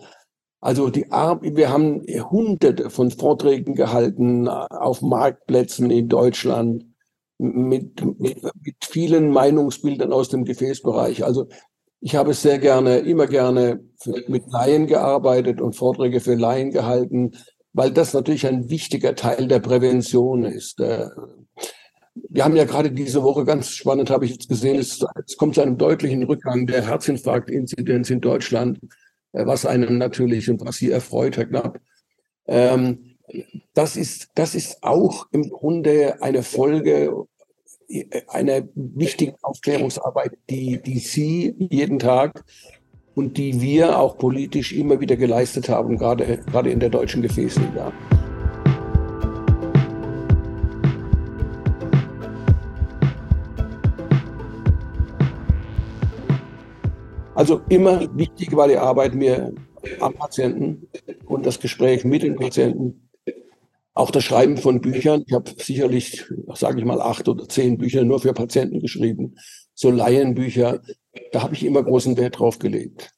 Also 0.62 0.90
die 0.90 1.12
Ar 1.12 1.42
wir 1.42 1.70
haben 1.70 2.04
hunderte 2.32 2.90
von 2.90 3.12
Vorträgen 3.12 3.76
gehalten 3.76 4.48
auf 4.48 5.02
Marktplätzen 5.02 5.92
in 5.92 6.08
Deutschland 6.08 6.86
mit, 7.38 8.02
mit, 8.20 8.42
mit 8.44 8.76
vielen 8.82 9.32
Meinungsbildern 9.32 10.14
aus 10.14 10.30
dem 10.30 10.46
Gefäßbereich. 10.46 11.26
Also 11.26 11.48
ich 12.00 12.16
habe 12.16 12.34
sehr 12.34 12.60
gerne, 12.60 13.00
immer 13.00 13.28
gerne 13.28 13.84
mit 14.28 14.44
Laien 14.48 14.88
gearbeitet 14.88 15.60
und 15.60 15.76
Vorträge 15.76 16.20
für 16.22 16.36
Laien 16.36 16.72
gehalten, 16.72 17.32
weil 17.74 17.92
das 17.92 18.14
natürlich 18.14 18.46
ein 18.46 18.70
wichtiger 18.70 19.16
Teil 19.16 19.48
der 19.48 19.60
Prävention 19.60 20.46
ist. 20.46 20.80
Wir 22.16 22.44
haben 22.44 22.56
ja 22.56 22.66
gerade 22.66 22.92
diese 22.92 23.24
Woche 23.24 23.44
ganz 23.44 23.70
spannend, 23.70 24.10
habe 24.10 24.26
ich 24.26 24.32
jetzt 24.32 24.50
gesehen, 24.50 24.78
es, 24.78 25.04
es 25.26 25.38
kommt 25.38 25.56
zu 25.56 25.62
einem 25.62 25.78
deutlichen 25.78 26.24
Rückgang 26.24 26.68
der 26.68 26.86
Herzinfarktinzidenz 26.86 28.10
in 28.10 28.22
Deutschland, 28.22 28.80
äh, 29.32 29.46
was 29.46 29.66
einem 29.66 29.98
natürlich 29.98 30.50
und 30.50 30.66
was 30.66 30.78
Sie 30.78 30.92
erfreut, 30.92 31.38
Herr 31.38 31.46
Knapp. 31.46 31.80
Ähm, 32.46 33.16
das 33.74 33.96
ist, 33.96 34.30
das 34.36 34.54
ist 34.54 34.84
auch 34.84 35.28
im 35.32 35.50
Grunde 35.50 36.22
eine 36.22 36.44
Folge 36.44 37.26
äh, 37.88 38.06
einer 38.28 38.64
wichtigen 38.76 39.36
Aufklärungsarbeit, 39.42 40.38
die, 40.50 40.82
die 40.82 41.00
Sie 41.00 41.56
jeden 41.58 42.00
Tag 42.00 42.44
und 43.16 43.38
die 43.38 43.62
wir 43.62 44.00
auch 44.00 44.18
politisch 44.18 44.74
immer 44.74 45.00
wieder 45.00 45.16
geleistet 45.16 45.70
haben, 45.70 45.98
gerade, 45.98 46.40
gerade 46.46 46.72
in 46.72 46.80
der 46.80 46.90
deutschen 46.90 47.22
Gefäßliga. 47.22 47.92
Also 57.36 57.62
immer 57.70 58.16
wichtig 58.16 58.56
war 58.56 58.68
die 58.68 58.78
Arbeit 58.78 59.16
mir 59.16 59.54
am 60.00 60.14
Patienten 60.14 60.88
und 61.26 61.46
das 61.46 61.60
Gespräch 61.60 62.06
mit 62.06 62.24
den 62.24 62.36
Patienten. 62.36 63.10
Auch 63.96 64.12
das 64.12 64.24
Schreiben 64.24 64.58
von 64.58 64.82
Büchern. 64.82 65.24
Ich 65.28 65.34
habe 65.34 65.52
sicherlich, 65.58 66.26
sage 66.54 66.80
ich 66.80 66.86
mal, 66.86 67.02
acht 67.02 67.28
oder 67.28 67.48
zehn 67.48 67.78
Bücher 67.78 68.04
nur 68.04 68.20
für 68.20 68.34
Patienten 68.34 68.80
geschrieben. 68.80 69.36
So 69.74 69.92
Laienbücher. 69.92 70.82
Da 71.32 71.44
habe 71.44 71.54
ich 71.54 71.64
immer 71.64 71.84
großen 71.84 72.18
Wert 72.18 72.40
drauf 72.40 72.60
gelegt. 72.60 73.12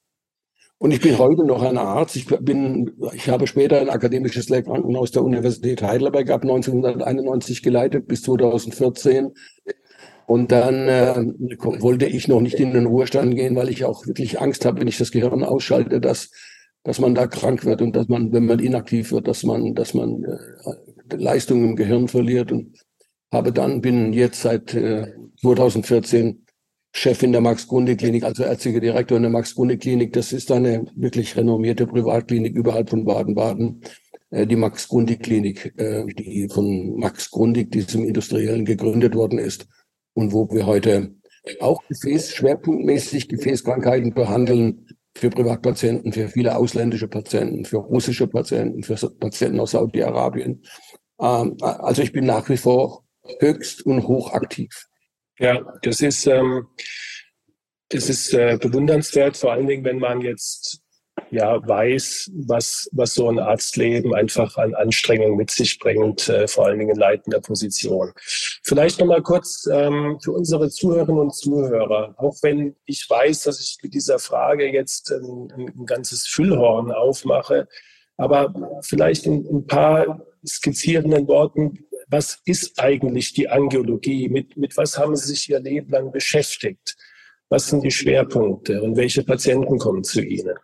Und 0.78 0.92
ich 0.92 1.02
bin 1.02 1.18
heute 1.18 1.46
noch 1.46 1.62
ein 1.62 1.78
Arzt. 1.78 2.18
Ich 2.18 2.26
bin, 2.28 2.92
ich 3.14 3.30
habe 3.30 3.48
später 3.48 3.80
ein 3.80 3.90
akademisches 3.90 4.50
Lehrkrankenhaus 4.50 5.12
der 5.12 5.24
Universität 5.24 5.82
Heidelberg 5.82 6.30
ab 6.30 6.42
1991 6.42 7.64
geleitet 7.64 8.08
bis 8.08 8.24
2014. 8.24 9.32
Und 10.28 10.52
dann 10.52 10.88
äh, 10.88 11.16
wollte 11.82 12.08
ich 12.08 12.28
noch 12.28 12.42
nicht 12.42 12.60
in 12.60 12.74
den 12.74 12.88
Ruhestand 12.88 13.36
gehen, 13.36 13.56
weil 13.56 13.70
ich 13.70 13.86
auch 13.86 14.08
wirklich 14.08 14.42
Angst 14.42 14.66
habe, 14.66 14.80
wenn 14.80 14.88
ich 14.88 14.98
das 14.98 15.12
Gehirn 15.12 15.44
ausschalte, 15.44 16.02
dass, 16.02 16.32
dass 16.84 17.00
man 17.00 17.14
da 17.14 17.28
krank 17.28 17.64
wird 17.66 17.82
und 17.82 17.96
dass 17.96 18.08
man, 18.08 18.34
wenn 18.34 18.46
man 18.46 18.60
inaktiv 18.60 19.12
wird, 19.12 19.28
dass 19.28 19.44
man, 19.44 19.76
dass 19.76 19.94
man 19.94 20.24
äh, 20.24 21.16
Leistung 21.16 21.64
im 21.64 21.76
Gehirn 21.76 22.08
verliert. 22.08 22.52
Und 22.52 22.76
habe 23.32 23.52
dann, 23.52 23.82
bin 23.82 24.14
jetzt 24.14 24.42
seit 24.42 24.74
äh, 24.74 25.14
2014 25.42 26.42
Chef 26.92 27.22
in 27.22 27.34
der 27.34 27.42
Max-Grunde-Klinik, 27.42 28.24
also 28.24 28.44
ärztlicher 28.44 28.80
Direktor 28.80 29.18
in 29.18 29.24
der 29.24 29.32
Max-Grunde-Klinik. 29.32 30.14
Das 30.14 30.34
ist 30.34 30.52
eine 30.52 30.86
wirklich 30.96 31.36
renommierte 31.36 31.86
Privatklinik 31.86 32.56
überhalb 32.56 32.90
von 32.90 33.06
Baden-Baden. 33.06 33.82
Äh, 34.32 34.48
die 34.48 34.56
Max-Grundig-Klinik, 34.56 35.74
äh, 35.78 36.06
die 36.06 36.48
von 36.52 36.98
Max 36.98 37.30
Grundig, 37.30 37.72
diesem 37.72 38.06
Industriellen, 38.06 38.66
gegründet 38.66 39.14
worden 39.14 39.38
ist 39.38 39.68
und 40.16 40.34
wo 40.34 40.50
wir 40.50 40.66
heute 40.66 41.14
auch 41.60 41.84
Gefäß, 41.88 42.34
schwerpunktmäßig 42.34 43.30
Gefäßkrankheiten 43.30 44.14
behandeln 44.14 44.88
für 45.16 45.30
Privatpatienten, 45.30 46.12
für 46.12 46.28
viele 46.30 46.58
ausländische 46.58 47.08
Patienten, 47.08 47.66
für 47.66 47.78
russische 47.78 48.28
Patienten, 48.28 48.82
für 48.82 48.96
Patienten 49.12 49.60
aus 49.60 49.72
Saudi-Arabien. 49.72 50.64
Ähm, 51.20 51.58
also 51.60 52.02
ich 52.02 52.12
bin 52.12 52.26
nach 52.26 52.50
wie 52.50 52.58
vor 52.58 53.06
höchst 53.40 53.86
und 53.86 54.08
hoch 54.08 54.34
aktiv. 54.34 54.88
Ja, 55.38 55.62
das 55.84 56.02
ist, 56.02 56.26
ähm, 56.28 56.68
das 57.90 58.10
ist 58.10 58.34
äh, 58.34 58.58
bewundernswert, 58.60 59.38
vor 59.38 59.52
allen 59.52 59.68
Dingen, 59.68 59.84
wenn 59.84 60.00
man 60.00 60.22
jetzt 60.22 60.82
ja 61.32 61.66
weiß, 61.68 62.32
was, 62.34 62.90
was 62.92 63.14
so 63.14 63.30
ein 63.30 63.40
Arztleben 63.40 64.14
einfach 64.14 64.58
an 64.58 64.74
Anstrengung 64.76 65.36
mit 65.36 65.52
sich 65.52 65.80
bringt, 65.80 66.30
äh, 66.30 66.48
vor 66.48 66.66
allen 66.66 66.80
Dingen 66.80 66.92
in 66.92 67.00
leitender 67.00 67.42
Position. 67.42 68.12
Vielleicht 68.64 69.00
nochmal 69.00 69.22
kurz 69.22 69.68
ähm, 69.72 70.20
für 70.24 70.32
unsere 70.32 70.70
Zuhörerinnen 70.70 71.22
und 71.22 71.36
Zuhörer, 71.36 72.16
auch 72.18 72.36
wenn 72.42 72.76
ich 72.86 73.06
weiß, 73.10 73.44
dass 73.44 73.60
ich 73.60 73.78
mit 73.82 73.94
dieser 73.94 74.20
Frage 74.20 74.72
jetzt 74.72 75.12
ein, 75.12 75.52
ein 75.56 75.86
ganzes 75.86 76.28
Füllhorn 76.28 76.92
aufmache, 76.92 77.68
aber 78.18 78.54
vielleicht 78.82 79.26
in, 79.26 79.46
in 79.46 79.58
ein 79.58 79.68
paar 79.68 80.26
skizzierenden 80.46 81.28
Worten, 81.28 81.86
was 82.08 82.40
ist 82.46 82.80
eigentlich 82.80 83.34
die 83.34 83.50
Angiologie? 83.50 84.30
Mit, 84.30 84.58
mit 84.58 84.78
was 84.78 84.98
haben 84.98 85.16
Sie 85.16 85.28
sich 85.28 85.50
Ihr 85.50 85.60
Leben 85.60 85.92
lang 85.92 86.12
beschäftigt? 86.12 86.96
Was 87.50 87.68
sind 87.68 87.84
die 87.84 87.92
Schwerpunkte 87.92 88.82
und 88.82 88.96
welche 88.96 89.24
Patienten 89.24 89.78
kommen 89.78 90.04
zu 90.04 90.22
Ihnen? 90.22 90.56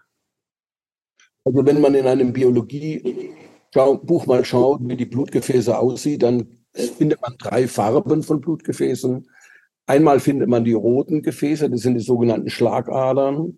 Also 1.43 1.65
wenn 1.65 1.81
man 1.81 1.95
in 1.95 2.05
einem 2.07 2.33
Biologiebuch 2.33 4.25
mal 4.25 4.45
schaut, 4.45 4.79
wie 4.83 4.95
die 4.95 5.05
Blutgefäße 5.05 5.77
aussieht, 5.77 6.23
dann 6.23 6.47
findet 6.73 7.21
man 7.21 7.35
drei 7.37 7.67
Farben 7.67 8.23
von 8.23 8.41
Blutgefäßen. 8.41 9.27
Einmal 9.87 10.19
findet 10.19 10.47
man 10.47 10.63
die 10.63 10.73
roten 10.73 11.21
Gefäße, 11.21 11.69
das 11.69 11.81
sind 11.81 11.95
die 11.95 12.03
sogenannten 12.03 12.49
Schlagadern. 12.49 13.57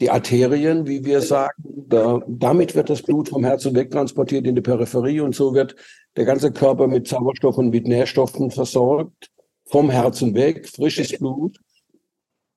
Die 0.00 0.10
Arterien, 0.10 0.88
wie 0.88 1.04
wir 1.04 1.20
sagen, 1.20 1.62
da, 1.88 2.20
damit 2.26 2.74
wird 2.74 2.90
das 2.90 3.02
Blut 3.02 3.28
vom 3.28 3.44
Herzen 3.44 3.76
wegtransportiert 3.76 4.44
in 4.46 4.56
die 4.56 4.60
Peripherie 4.60 5.20
und 5.20 5.36
so 5.36 5.54
wird 5.54 5.76
der 6.16 6.24
ganze 6.24 6.52
Körper 6.52 6.88
mit 6.88 7.06
Sauerstoff 7.06 7.58
und 7.58 7.70
mit 7.70 7.86
Nährstoffen 7.86 8.50
versorgt, 8.50 9.30
vom 9.66 9.90
Herzen 9.90 10.34
weg, 10.34 10.68
frisches 10.68 11.16
Blut. 11.16 11.58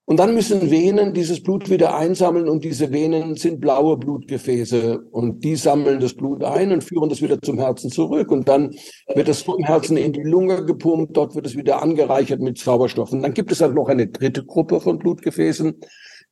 Und 0.09 0.21
dann 0.21 0.33
müssen 0.33 0.71
Venen 0.71 1.13
dieses 1.13 1.43
Blut 1.43 1.69
wieder 1.69 1.93
einsammeln 1.97 2.47
und 2.47 2.63
diese 2.63 2.93
Venen 2.93 3.35
sind 3.35 3.59
blaue 3.59 3.97
Blutgefäße 3.97 4.99
und 5.11 5.43
die 5.43 5.57
sammeln 5.57 5.99
das 5.99 6.13
Blut 6.13 6.45
ein 6.45 6.71
und 6.71 6.81
führen 6.81 7.09
das 7.09 7.21
wieder 7.21 7.41
zum 7.41 7.59
Herzen 7.59 7.91
zurück 7.91 8.31
und 8.31 8.47
dann 8.47 8.73
wird 9.13 9.27
es 9.27 9.41
vom 9.41 9.61
Herzen 9.65 9.97
in 9.97 10.13
die 10.13 10.23
Lunge 10.23 10.63
gepumpt, 10.63 11.17
dort 11.17 11.35
wird 11.35 11.45
es 11.45 11.57
wieder 11.57 11.81
angereichert 11.81 12.39
mit 12.39 12.57
Sauerstoff. 12.57 13.11
Und 13.11 13.21
dann 13.21 13.33
gibt 13.33 13.51
es 13.51 13.59
halt 13.59 13.73
noch 13.73 13.89
eine 13.89 14.07
dritte 14.07 14.45
Gruppe 14.45 14.79
von 14.79 14.97
Blutgefäßen, 14.97 15.77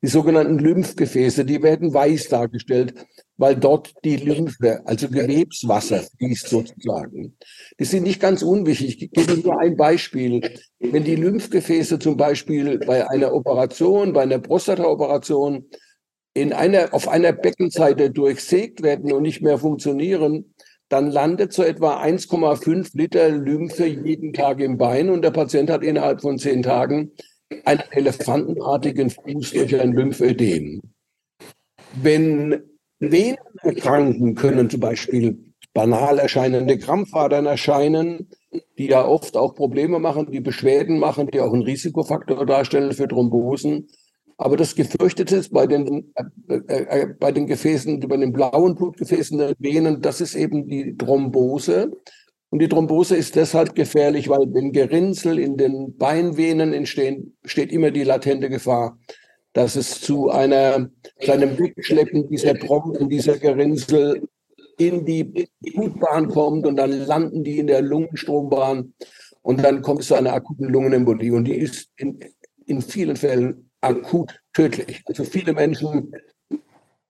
die 0.02 0.08
sogenannten 0.08 0.58
Lymphgefäße, 0.58 1.44
die 1.44 1.62
werden 1.62 1.92
weiß 1.92 2.30
dargestellt, 2.30 2.94
weil 3.38 3.56
dort 3.56 3.94
die 4.04 4.16
Lymphe, 4.16 4.80
also 4.86 5.08
Gewebswasser 5.08 6.02
fließt 6.18 6.48
sozusagen. 6.48 7.36
Die 7.78 7.84
sind 7.84 8.04
nicht 8.04 8.20
ganz 8.20 8.42
unwichtig. 8.42 9.02
Ich 9.02 9.10
gebe 9.10 9.40
nur 9.40 9.60
ein 9.60 9.76
Beispiel. 9.76 10.40
Wenn 10.78 11.04
die 11.04 11.16
Lymphgefäße 11.16 11.98
zum 11.98 12.16
Beispiel 12.16 12.78
bei 12.78 13.08
einer 13.08 13.34
Operation, 13.34 14.12
bei 14.12 14.22
einer 14.22 14.38
Prostataoperation 14.38 15.68
in 16.34 16.52
einer, 16.52 16.92
auf 16.92 17.08
einer 17.08 17.32
Beckenseite 17.32 18.10
durchsägt 18.10 18.82
werden 18.82 19.12
und 19.12 19.22
nicht 19.22 19.42
mehr 19.42 19.58
funktionieren, 19.58 20.54
dann 20.88 21.10
landet 21.10 21.52
so 21.52 21.62
etwa 21.62 22.00
1,5 22.00 22.90
Liter 22.94 23.30
Lymphe 23.30 23.86
jeden 23.86 24.32
Tag 24.32 24.60
im 24.60 24.78
Bein 24.78 25.10
und 25.10 25.22
der 25.22 25.30
Patient 25.30 25.68
hat 25.68 25.82
innerhalb 25.82 26.20
von 26.20 26.38
zehn 26.38 26.62
Tagen 26.62 27.12
einen 27.64 27.82
elefantenartigen 27.90 29.10
Fuß 29.10 29.52
durch 29.52 29.80
ein 29.80 29.92
Lymphödem. 29.92 30.80
Wenn 31.94 32.75
Venen 32.98 33.36
erkranken, 33.62 34.34
können 34.34 34.70
zum 34.70 34.80
Beispiel 34.80 35.38
banal 35.74 36.18
erscheinende 36.18 36.78
Krampfadern 36.78 37.44
erscheinen, 37.44 38.30
die 38.78 38.86
ja 38.86 39.06
oft 39.06 39.36
auch 39.36 39.54
Probleme 39.54 39.98
machen, 39.98 40.30
die 40.30 40.40
Beschwerden 40.40 40.98
machen, 40.98 41.26
die 41.26 41.40
auch 41.40 41.52
einen 41.52 41.62
Risikofaktor 41.62 42.46
darstellen 42.46 42.92
für 42.92 43.06
Thrombosen. 43.06 43.88
Aber 44.38 44.56
das 44.56 44.74
Gefürchtete 44.74 45.36
ist 45.36 45.52
bei 45.52 45.66
den, 45.66 46.12
äh, 46.48 46.54
äh, 46.68 47.02
äh 47.02 47.06
bei 47.18 47.32
den 47.32 47.46
Gefäßen, 47.46 48.00
bei 48.00 48.16
den 48.16 48.32
blauen 48.32 48.74
Blutgefäßen 48.74 49.38
der 49.38 49.54
Venen, 49.58 50.00
das 50.00 50.20
ist 50.20 50.34
eben 50.34 50.68
die 50.68 50.96
Thrombose. 50.96 51.92
Und 52.50 52.60
die 52.60 52.68
Thrombose 52.68 53.16
ist 53.16 53.36
deshalb 53.36 53.74
gefährlich, 53.74 54.28
weil 54.28 54.52
wenn 54.52 54.72
Gerinnsel 54.72 55.38
in 55.38 55.56
den 55.56 55.96
Beinvenen 55.96 56.72
entstehen, 56.72 57.36
steht 57.44 57.72
immer 57.72 57.90
die 57.90 58.04
latente 58.04 58.48
Gefahr, 58.48 58.98
dass 59.56 59.74
es 59.74 60.02
zu 60.02 60.28
einer, 60.28 60.90
zu 61.18 61.32
einem 61.32 61.58
Wegschleppen 61.58 62.28
dieser 62.28 62.58
Tropfen, 62.58 63.08
dieser 63.08 63.38
Gerinnsel 63.38 64.28
in 64.76 65.06
die 65.06 65.48
Blutbahn 65.60 66.28
kommt 66.28 66.66
und 66.66 66.76
dann 66.76 66.90
landen 66.90 67.42
die 67.42 67.58
in 67.58 67.66
der 67.66 67.80
Lungenstrombahn 67.80 68.92
und 69.40 69.64
dann 69.64 69.80
kommt 69.80 70.00
es 70.00 70.08
zu 70.08 70.14
einer 70.14 70.34
akuten 70.34 70.68
Lungenembolie 70.68 71.32
und 71.32 71.44
die 71.44 71.54
ist 71.54 71.88
in, 71.96 72.20
in 72.66 72.82
vielen 72.82 73.16
Fällen 73.16 73.70
akut 73.80 74.38
tödlich. 74.52 75.02
Also 75.06 75.24
viele 75.24 75.54
Menschen 75.54 76.12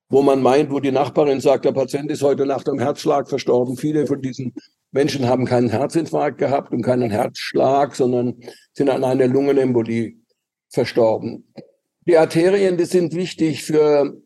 wo 0.09 0.23
man 0.23 0.41
meint, 0.41 0.71
wo 0.71 0.79
die 0.79 0.93
Nachbarin 0.93 1.41
sagt, 1.41 1.65
der 1.65 1.73
Patient 1.73 2.09
ist 2.13 2.23
heute 2.23 2.47
Nacht 2.47 2.69
am 2.69 2.79
Herzschlag 2.79 3.29
verstorben. 3.29 3.77
Viele 3.77 4.07
von 4.07 4.23
diesen 4.23 4.55
Menschen 4.93 5.27
haben 5.27 5.47
keinen 5.47 5.69
Herzinfarkt 5.69 6.39
gehabt 6.39 6.73
und 6.73 6.83
keinen 6.83 7.11
Herzschlag, 7.11 7.97
sondern 7.97 8.37
sind 8.73 8.89
an 8.89 9.03
einer 9.03 9.27
Lungenembolie 9.27 10.15
verstorben. 10.69 11.53
Die 12.07 12.17
Arterien, 12.17 12.77
die 12.77 12.85
sind 12.85 13.15
wichtig 13.15 13.65
für, 13.65 14.17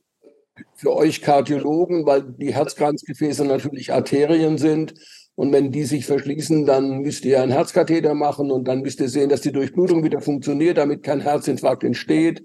für 0.75 0.95
euch 0.95 1.23
Kardiologen, 1.23 2.05
weil 2.05 2.23
die 2.23 2.55
Herzkranzgefäße 2.55 3.45
natürlich 3.47 3.93
Arterien 3.93 4.59
sind. 4.59 4.95
Und 5.35 5.51
wenn 5.55 5.71
die 5.73 5.85
sich 5.85 6.05
verschließen, 6.05 6.67
dann 6.67 6.99
müsst 6.99 7.25
ihr 7.25 7.41
einen 7.41 7.53
Herzkatheter 7.53 8.15
machen 8.15 8.51
und 8.51 8.69
dann 8.69 8.83
müsst 8.83 9.01
ihr 9.01 9.09
sehen, 9.09 9.31
dass 9.31 9.41
die 9.41 9.53
Durchblutung 9.53 10.05
wieder 10.05 10.21
funktioniert, 10.21 10.77
damit 10.77 11.03
kein 11.03 11.21
Herzinfarkt 11.21 11.83
entsteht. 11.83 12.43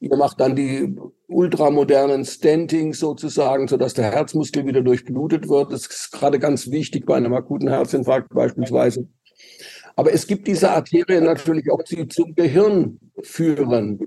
Ihr 0.00 0.16
macht 0.18 0.40
dann 0.40 0.54
die 0.54 0.94
ultramodernen 1.28 2.26
Stentings 2.26 2.98
sozusagen, 2.98 3.66
sodass 3.66 3.94
der 3.94 4.12
Herzmuskel 4.12 4.66
wieder 4.66 4.82
durchblutet 4.82 5.48
wird. 5.48 5.72
Das 5.72 5.86
ist 5.86 6.12
gerade 6.12 6.38
ganz 6.38 6.70
wichtig 6.70 7.06
bei 7.06 7.16
einem 7.16 7.32
akuten 7.32 7.68
Herzinfarkt 7.70 8.28
beispielsweise. 8.34 9.08
Aber 9.96 10.12
es 10.12 10.26
gibt 10.26 10.46
diese 10.46 10.70
Arterien 10.70 11.24
natürlich 11.24 11.70
auch, 11.70 11.82
die 11.82 12.06
zum 12.08 12.34
Gehirn 12.34 13.00
führen. 13.22 14.00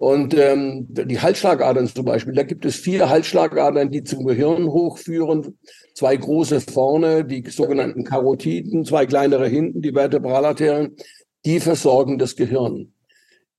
Und 0.00 0.32
ähm, 0.32 0.86
die 0.88 1.20
Halsschlagadern 1.20 1.86
zum 1.86 2.06
Beispiel, 2.06 2.32
da 2.32 2.42
gibt 2.42 2.64
es 2.64 2.76
vier 2.76 3.10
Halsschlagadern, 3.10 3.90
die 3.90 4.02
zum 4.02 4.24
Gehirn 4.24 4.66
hochführen. 4.66 5.58
Zwei 5.94 6.16
große 6.16 6.62
vorne, 6.62 7.22
die 7.22 7.44
sogenannten 7.50 8.04
Karotiden, 8.04 8.86
zwei 8.86 9.04
kleinere 9.04 9.46
hinten, 9.46 9.82
die 9.82 9.92
Vertebralarterien, 9.92 10.96
die 11.44 11.60
versorgen 11.60 12.16
das 12.16 12.34
Gehirn. 12.34 12.94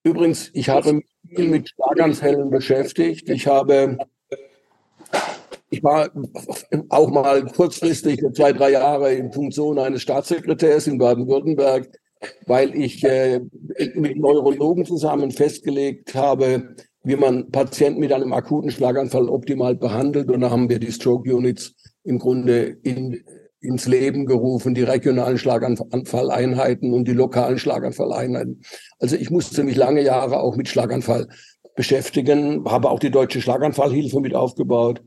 Übrigens, 0.02 0.50
ich 0.54 0.68
habe 0.68 0.94
mich 0.94 1.06
viel 1.30 1.48
mit 1.48 1.70
Schlaganfällen 1.70 2.50
beschäftigt. 2.50 3.30
Ich 3.30 3.46
habe, 3.46 4.00
ich 5.70 5.84
war 5.84 6.10
auch 6.90 7.12
mal 7.12 7.46
kurzfristig 7.46 8.20
zwei, 8.34 8.52
drei 8.52 8.72
Jahre 8.72 9.14
in 9.14 9.32
Funktion 9.32 9.78
eines 9.78 10.02
Staatssekretärs 10.02 10.88
in 10.88 10.98
Baden-Württemberg, 10.98 11.88
weil 12.46 12.76
ich 12.76 13.04
äh, 13.04 13.42
mit 13.96 14.18
Neurologen 14.18 14.86
zusammen 14.86 15.32
festgelegt 15.32 16.16
habe, 16.16 16.76
wie 17.04 17.16
man 17.16 17.50
Patienten 17.52 18.00
mit 18.00 18.14
einem 18.14 18.34
akuten 18.34 18.72
Schlaganfall 18.72 19.28
optimal 19.30 19.76
behandelt. 19.76 20.30
Und 20.30 20.42
da 20.42 20.52
haben 20.52 20.70
wir 20.70 20.80
die 20.80 20.92
Stroke 20.92 21.34
Units 21.34 21.74
im 22.04 22.20
Grunde 22.20 22.78
in 22.84 23.24
ins 23.62 23.88
Leben 23.88 24.26
gerufen, 24.26 24.74
die 24.74 24.82
regionalen 24.82 25.38
Schlaganfalleinheiten 25.38 26.94
und 26.94 27.08
die 27.08 27.14
lokalen 27.14 27.60
Schlaganfalleinheiten. 27.60 28.64
Also 29.00 29.16
ich 29.16 29.30
musste 29.30 29.64
mich 29.64 29.76
lange 29.76 30.02
Jahre 30.02 30.40
auch 30.40 30.56
mit 30.56 30.68
Schlaganfall 30.68 31.28
beschäftigen, 31.76 32.66
habe 32.66 32.90
auch 32.90 33.00
die 33.00 33.12
Deutsche 33.12 33.40
Schlaganfallhilfe 33.40 34.20
mit 34.20 34.34
aufgebaut, 34.36 35.04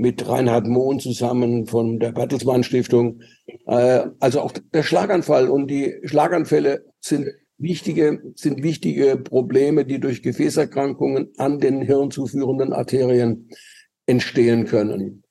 mit 0.00 0.26
Reinhard 0.26 0.66
Mohn 0.66 0.98
zusammen 0.98 1.66
von 1.66 1.98
der 2.00 2.12
Bertelsmann 2.12 2.62
Stiftung. 2.64 3.20
Äh, 3.66 4.06
also 4.18 4.40
auch 4.40 4.52
der 4.72 4.82
Schlaganfall 4.82 5.50
und 5.50 5.68
die 5.68 5.94
Schlaganfälle 6.04 6.86
sind 7.00 7.28
wichtige, 7.58 8.22
sind 8.34 8.62
wichtige 8.62 9.18
Probleme, 9.18 9.84
die 9.84 10.00
durch 10.00 10.22
Gefäßerkrankungen 10.22 11.32
an 11.36 11.58
den 11.58 11.82
hirnzuführenden 11.82 12.72
Arterien 12.72 13.50
entstehen 14.06 14.64
können. 14.64 15.22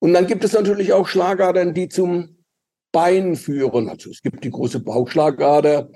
Und 0.00 0.14
dann 0.14 0.26
gibt 0.26 0.42
es 0.42 0.52
natürlich 0.52 0.92
auch 0.92 1.06
Schlagadern, 1.06 1.72
die 1.72 1.88
zum 1.88 2.44
Bein 2.90 3.36
führen. 3.36 3.88
Also 3.88 4.10
es 4.10 4.20
gibt 4.20 4.42
die 4.42 4.50
große 4.50 4.80
Bauchschlagader 4.80 5.90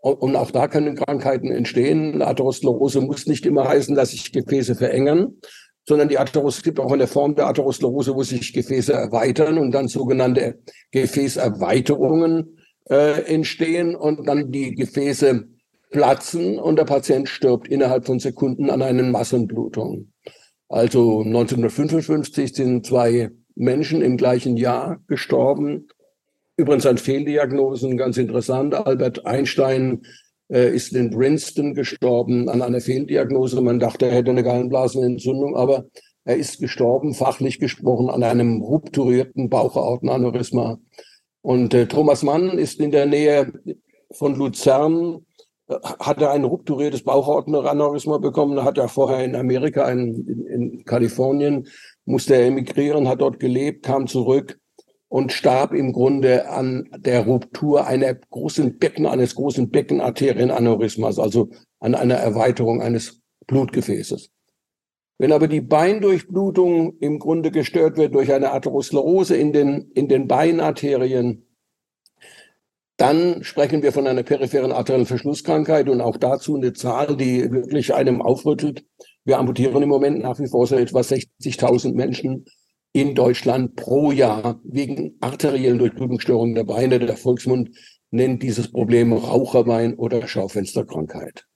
und 0.00 0.34
auch 0.34 0.50
da 0.50 0.66
können 0.66 0.96
Krankheiten 0.96 1.52
entstehen. 1.52 2.22
Atherosklerose 2.22 3.00
muss 3.02 3.28
nicht 3.28 3.46
immer 3.46 3.68
heißen, 3.68 3.94
dass 3.94 4.10
sich 4.10 4.32
Gefäße 4.32 4.74
verengen, 4.74 5.40
sondern 5.86 6.08
die 6.08 6.18
Atheros 6.18 6.58
es 6.58 6.62
gibt 6.62 6.78
auch 6.80 6.92
eine 6.92 7.06
Form 7.06 7.34
der 7.34 7.46
Atherosklerose, 7.48 8.14
wo 8.14 8.22
sich 8.22 8.52
Gefäße 8.52 8.92
erweitern 8.92 9.58
und 9.58 9.72
dann 9.72 9.88
sogenannte 9.88 10.60
Gefäßerweiterungen 10.90 12.58
äh, 12.88 13.22
entstehen 13.22 13.94
und 13.94 14.26
dann 14.26 14.50
die 14.52 14.74
Gefäße 14.74 15.44
platzen 15.90 16.58
und 16.58 16.76
der 16.76 16.84
Patient 16.84 17.28
stirbt 17.28 17.68
innerhalb 17.68 18.06
von 18.06 18.18
Sekunden 18.18 18.70
an 18.70 18.82
einen 18.82 19.10
Massenblutung. 19.10 20.12
Also 20.68 21.20
1955 21.20 22.54
sind 22.54 22.86
zwei 22.86 23.30
Menschen 23.54 24.00
im 24.00 24.16
gleichen 24.16 24.56
Jahr 24.56 25.00
gestorben 25.06 25.88
Übrigens 26.56 26.84
an 26.86 26.98
Fehldiagnosen, 26.98 27.96
ganz 27.96 28.18
interessant. 28.18 28.74
Albert 28.74 29.24
Einstein 29.24 30.02
ist 30.52 30.92
in 30.92 31.10
Princeton 31.10 31.74
gestorben 31.74 32.48
an 32.48 32.62
einer 32.62 32.80
Fehldiagnose. 32.80 33.60
Man 33.60 33.78
dachte, 33.78 34.06
er 34.06 34.16
hätte 34.16 34.30
eine 34.30 34.42
Gallenblasenentzündung, 34.42 35.56
aber 35.56 35.86
er 36.24 36.36
ist 36.36 36.60
gestorben, 36.60 37.14
fachlich 37.14 37.58
gesprochen, 37.58 38.10
an 38.10 38.22
einem 38.22 38.62
rupturierten 38.62 39.48
Bauchaortenaneurysma. 39.48 40.78
Und 41.40 41.74
äh, 41.74 41.86
Thomas 41.86 42.22
Mann 42.22 42.58
ist 42.58 42.78
in 42.80 42.92
der 42.92 43.06
Nähe 43.06 43.52
von 44.12 44.36
Luzern, 44.36 45.26
äh, 45.68 45.74
hat 45.98 46.22
er 46.22 46.30
ein 46.30 46.44
rupturiertes 46.44 47.02
Bauchaortenaneurysma 47.02 48.18
bekommen, 48.18 48.62
hat 48.62 48.78
er 48.78 48.88
vorher 48.88 49.24
in 49.24 49.34
Amerika, 49.34 49.90
in, 49.90 50.26
in, 50.28 50.46
in 50.46 50.84
Kalifornien, 50.84 51.66
musste 52.04 52.34
er 52.34 52.46
emigrieren, 52.46 53.08
hat 53.08 53.20
dort 53.20 53.40
gelebt, 53.40 53.84
kam 53.84 54.06
zurück 54.06 54.60
und 55.12 55.30
starb 55.30 55.74
im 55.74 55.92
Grunde 55.92 56.48
an 56.48 56.88
der 56.96 57.26
Ruptur 57.26 57.86
einer 57.86 58.14
großen 58.14 58.78
Becken, 58.78 59.04
eines 59.04 59.34
großen 59.34 59.68
Beckenarterienaneurysmas, 59.68 61.18
also 61.18 61.50
an 61.80 61.94
einer 61.94 62.14
Erweiterung 62.14 62.80
eines 62.80 63.20
Blutgefäßes. 63.46 64.30
Wenn 65.18 65.32
aber 65.32 65.48
die 65.48 65.60
Beindurchblutung 65.60 66.96
im 67.00 67.18
Grunde 67.18 67.50
gestört 67.50 67.98
wird 67.98 68.14
durch 68.14 68.32
eine 68.32 68.52
Atherosklerose 68.52 69.36
in 69.36 69.52
den, 69.52 69.90
in 69.94 70.08
den 70.08 70.28
Beinarterien, 70.28 71.46
dann 72.96 73.44
sprechen 73.44 73.82
wir 73.82 73.92
von 73.92 74.06
einer 74.06 74.22
peripheren 74.22 74.72
arteriellen 74.72 75.04
Verschlusskrankheit 75.04 75.90
und 75.90 76.00
auch 76.00 76.16
dazu 76.16 76.56
eine 76.56 76.72
Zahl, 76.72 77.18
die 77.18 77.52
wirklich 77.52 77.92
einem 77.92 78.22
aufrüttelt. 78.22 78.86
Wir 79.24 79.38
amputieren 79.38 79.82
im 79.82 79.90
Moment 79.90 80.20
nach 80.20 80.38
wie 80.38 80.48
vor 80.48 80.66
so 80.66 80.76
etwa 80.76 81.00
60.000 81.00 81.92
Menschen 81.92 82.46
in 82.92 83.14
Deutschland 83.14 83.76
pro 83.76 84.12
Jahr 84.12 84.60
wegen 84.64 85.16
arteriellen 85.20 85.78
Durchblutungsstörungen 85.78 86.54
der 86.54 86.64
Beine. 86.64 86.98
Der 86.98 87.16
Volksmund 87.16 87.70
nennt 88.10 88.42
dieses 88.42 88.70
Problem 88.70 89.12
Raucherbein 89.12 89.94
oder 89.94 90.26
Schaufensterkrankheit. 90.28 91.46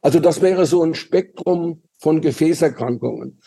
Also 0.00 0.20
das 0.20 0.40
wäre 0.40 0.66
so 0.66 0.82
ein 0.84 0.94
Spektrum 0.94 1.82
von 1.98 2.20
Gefäßerkrankungen. 2.20 3.40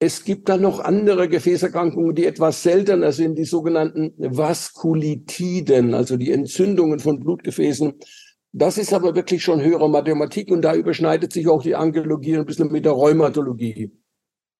Es 0.00 0.24
gibt 0.24 0.48
dann 0.48 0.62
noch 0.62 0.80
andere 0.80 1.28
Gefäßerkrankungen, 1.28 2.16
die 2.16 2.26
etwas 2.26 2.64
seltener 2.64 3.12
sind, 3.12 3.38
die 3.38 3.44
sogenannten 3.44 4.12
Vaskulitiden, 4.18 5.94
also 5.94 6.16
die 6.16 6.32
Entzündungen 6.32 6.98
von 6.98 7.20
Blutgefäßen. 7.20 7.92
Das 8.50 8.78
ist 8.78 8.92
aber 8.92 9.14
wirklich 9.14 9.44
schon 9.44 9.62
höhere 9.62 9.88
Mathematik 9.88 10.50
und 10.50 10.62
da 10.62 10.74
überschneidet 10.74 11.32
sich 11.32 11.46
auch 11.46 11.62
die 11.62 11.76
Angiologie 11.76 12.36
ein 12.36 12.46
bisschen 12.46 12.72
mit 12.72 12.84
der 12.84 12.92
Rheumatologie. 12.92 13.92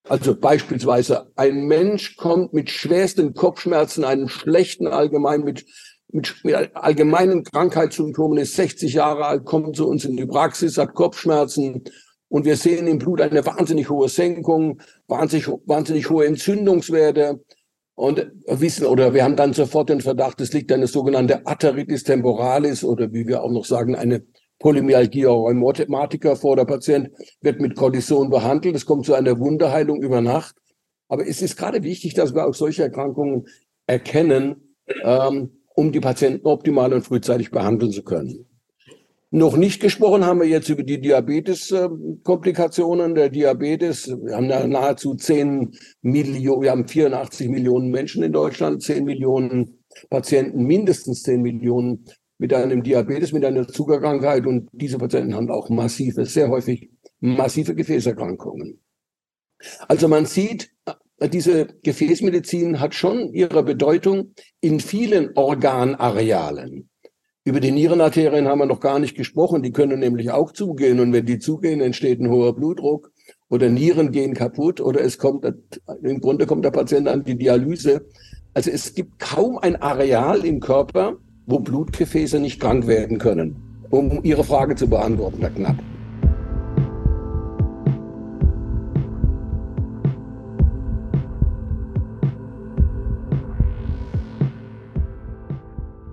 Also 0.08 0.36
beispielsweise 0.36 1.30
ein 1.36 1.66
Mensch 1.66 2.16
kommt 2.16 2.52
mit 2.52 2.70
schwersten 2.70 3.34
Kopfschmerzen, 3.34 4.04
einem 4.04 4.28
schlechten 4.28 4.86
allgemein 4.88 5.42
mit 5.42 5.64
mit, 6.12 6.34
mit 6.44 6.54
allgemeinen 6.74 7.42
Krankheitssymptomen, 7.42 8.38
ist 8.38 8.54
60 8.54 8.94
Jahre 8.94 9.26
alt, 9.26 9.44
kommt 9.44 9.76
zu 9.76 9.88
uns 9.88 10.04
in 10.04 10.16
die 10.16 10.26
Praxis, 10.26 10.78
hat 10.78 10.94
Kopfschmerzen. 10.94 11.84
Und 12.28 12.44
wir 12.44 12.56
sehen 12.56 12.86
im 12.86 12.98
Blut 12.98 13.20
eine 13.20 13.44
wahnsinnig 13.44 13.90
hohe 13.90 14.08
Senkung, 14.08 14.80
wahnsinnig, 15.06 15.48
wahnsinnig 15.66 16.08
hohe 16.08 16.26
Entzündungswerte. 16.26 17.42
Und 17.94 18.30
wissen 18.46 18.86
oder 18.86 19.12
wir 19.12 19.22
haben 19.22 19.36
dann 19.36 19.52
sofort 19.52 19.90
den 19.90 20.00
Verdacht, 20.00 20.40
es 20.40 20.52
liegt 20.54 20.72
eine 20.72 20.86
sogenannte 20.86 21.46
Arteritis 21.46 22.04
temporalis 22.04 22.84
oder 22.84 23.12
wie 23.12 23.26
wir 23.26 23.42
auch 23.42 23.50
noch 23.50 23.66
sagen, 23.66 23.94
eine 23.94 24.24
Polymyalgia 24.62 25.28
rheumatica 25.28 26.36
vor. 26.36 26.56
Der 26.56 26.64
Patient 26.64 27.10
wird 27.42 27.60
mit 27.60 27.76
Kortison 27.76 28.30
behandelt. 28.30 28.76
Es 28.76 28.86
kommt 28.86 29.04
zu 29.04 29.12
einer 29.14 29.38
Wunderheilung 29.38 30.02
über 30.02 30.22
Nacht. 30.22 30.56
Aber 31.08 31.26
es 31.26 31.42
ist 31.42 31.58
gerade 31.58 31.82
wichtig, 31.82 32.14
dass 32.14 32.34
wir 32.34 32.46
auch 32.46 32.54
solche 32.54 32.84
Erkrankungen 32.84 33.46
erkennen, 33.86 34.74
ähm, 35.04 35.50
um 35.74 35.92
die 35.92 36.00
Patienten 36.00 36.46
optimal 36.46 36.94
und 36.94 37.02
frühzeitig 37.02 37.50
behandeln 37.50 37.92
zu 37.92 38.02
können. 38.02 38.46
Noch 39.34 39.56
nicht 39.56 39.80
gesprochen 39.80 40.26
haben 40.26 40.40
wir 40.40 40.46
jetzt 40.46 40.68
über 40.68 40.82
die 40.82 41.00
Diabetes-Komplikationen. 41.00 43.14
Der 43.14 43.30
Diabetes, 43.30 44.08
wir 44.08 44.36
haben 44.36 44.48
da 44.48 44.66
nahezu 44.66 45.14
10 45.14 45.72
Millionen, 46.02 46.62
wir 46.62 46.70
haben 46.70 46.86
84 46.86 47.48
Millionen 47.48 47.90
Menschen 47.90 48.22
in 48.22 48.32
Deutschland, 48.32 48.82
10 48.82 49.04
Millionen 49.04 49.78
Patienten, 50.10 50.64
mindestens 50.64 51.22
10 51.22 51.40
Millionen 51.40 52.04
mit 52.42 52.52
einem 52.52 52.82
Diabetes, 52.82 53.32
mit 53.32 53.44
einer 53.44 53.68
Zuckerkrankheit. 53.68 54.46
Und 54.46 54.68
diese 54.72 54.98
Patienten 54.98 55.36
haben 55.36 55.48
auch 55.48 55.68
massive, 55.68 56.26
sehr 56.26 56.48
häufig 56.48 56.90
massive 57.20 57.76
Gefäßerkrankungen. 57.76 58.80
Also 59.86 60.08
man 60.08 60.26
sieht, 60.26 60.72
diese 61.32 61.68
Gefäßmedizin 61.84 62.80
hat 62.80 62.96
schon 62.96 63.32
ihre 63.32 63.62
Bedeutung 63.62 64.34
in 64.60 64.80
vielen 64.80 65.36
Organarealen. 65.36 66.90
Über 67.44 67.60
die 67.60 67.70
Nierenarterien 67.70 68.48
haben 68.48 68.58
wir 68.58 68.66
noch 68.66 68.80
gar 68.80 68.98
nicht 68.98 69.16
gesprochen. 69.16 69.62
Die 69.62 69.70
können 69.70 70.00
nämlich 70.00 70.32
auch 70.32 70.50
zugehen. 70.50 70.98
Und 70.98 71.12
wenn 71.12 71.26
die 71.26 71.38
zugehen, 71.38 71.80
entsteht 71.80 72.18
ein 72.18 72.28
hoher 72.28 72.56
Blutdruck 72.56 73.12
oder 73.50 73.68
Nieren 73.68 74.10
gehen 74.10 74.34
kaputt 74.34 74.80
oder 74.80 75.00
es 75.00 75.16
kommt, 75.16 75.46
im 76.02 76.20
Grunde 76.20 76.46
kommt 76.46 76.64
der 76.64 76.72
Patient 76.72 77.06
an 77.06 77.22
die 77.22 77.38
Dialyse. 77.38 78.04
Also 78.52 78.72
es 78.72 78.94
gibt 78.94 79.20
kaum 79.20 79.58
ein 79.58 79.76
Areal 79.76 80.44
im 80.44 80.58
Körper, 80.58 81.18
wo 81.46 81.58
Blutgefäße 81.58 82.40
nicht 82.40 82.60
krank 82.60 82.86
werden 82.86 83.18
können. 83.18 83.56
Um 83.90 84.24
Ihre 84.24 84.44
Frage 84.44 84.74
zu 84.74 84.88
beantworten, 84.88 85.40
Herr 85.40 85.50
Knapp. 85.50 85.76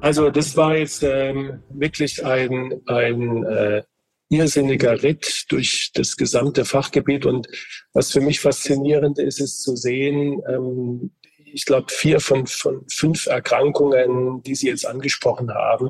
Also 0.01 0.29
das 0.29 0.55
war 0.57 0.75
jetzt 0.75 1.03
ähm, 1.03 1.59
wirklich 1.69 2.25
ein, 2.25 2.81
ein 2.87 3.43
äh, 3.45 3.83
irrsinniger 4.29 5.03
Ritt 5.03 5.45
durch 5.49 5.91
das 5.93 6.15
gesamte 6.15 6.65
Fachgebiet. 6.65 7.25
Und 7.25 7.47
was 7.93 8.11
für 8.11 8.21
mich 8.21 8.39
faszinierend 8.39 9.19
ist, 9.19 9.39
ist 9.39 9.61
zu 9.61 9.75
sehen, 9.75 10.41
ähm, 10.47 11.11
ich 11.53 11.65
glaube, 11.65 11.87
vier 11.89 12.19
von, 12.19 12.47
von 12.47 12.85
fünf 12.91 13.27
Erkrankungen, 13.27 14.41
die 14.43 14.55
Sie 14.55 14.67
jetzt 14.67 14.85
angesprochen 14.85 15.53
haben, 15.53 15.89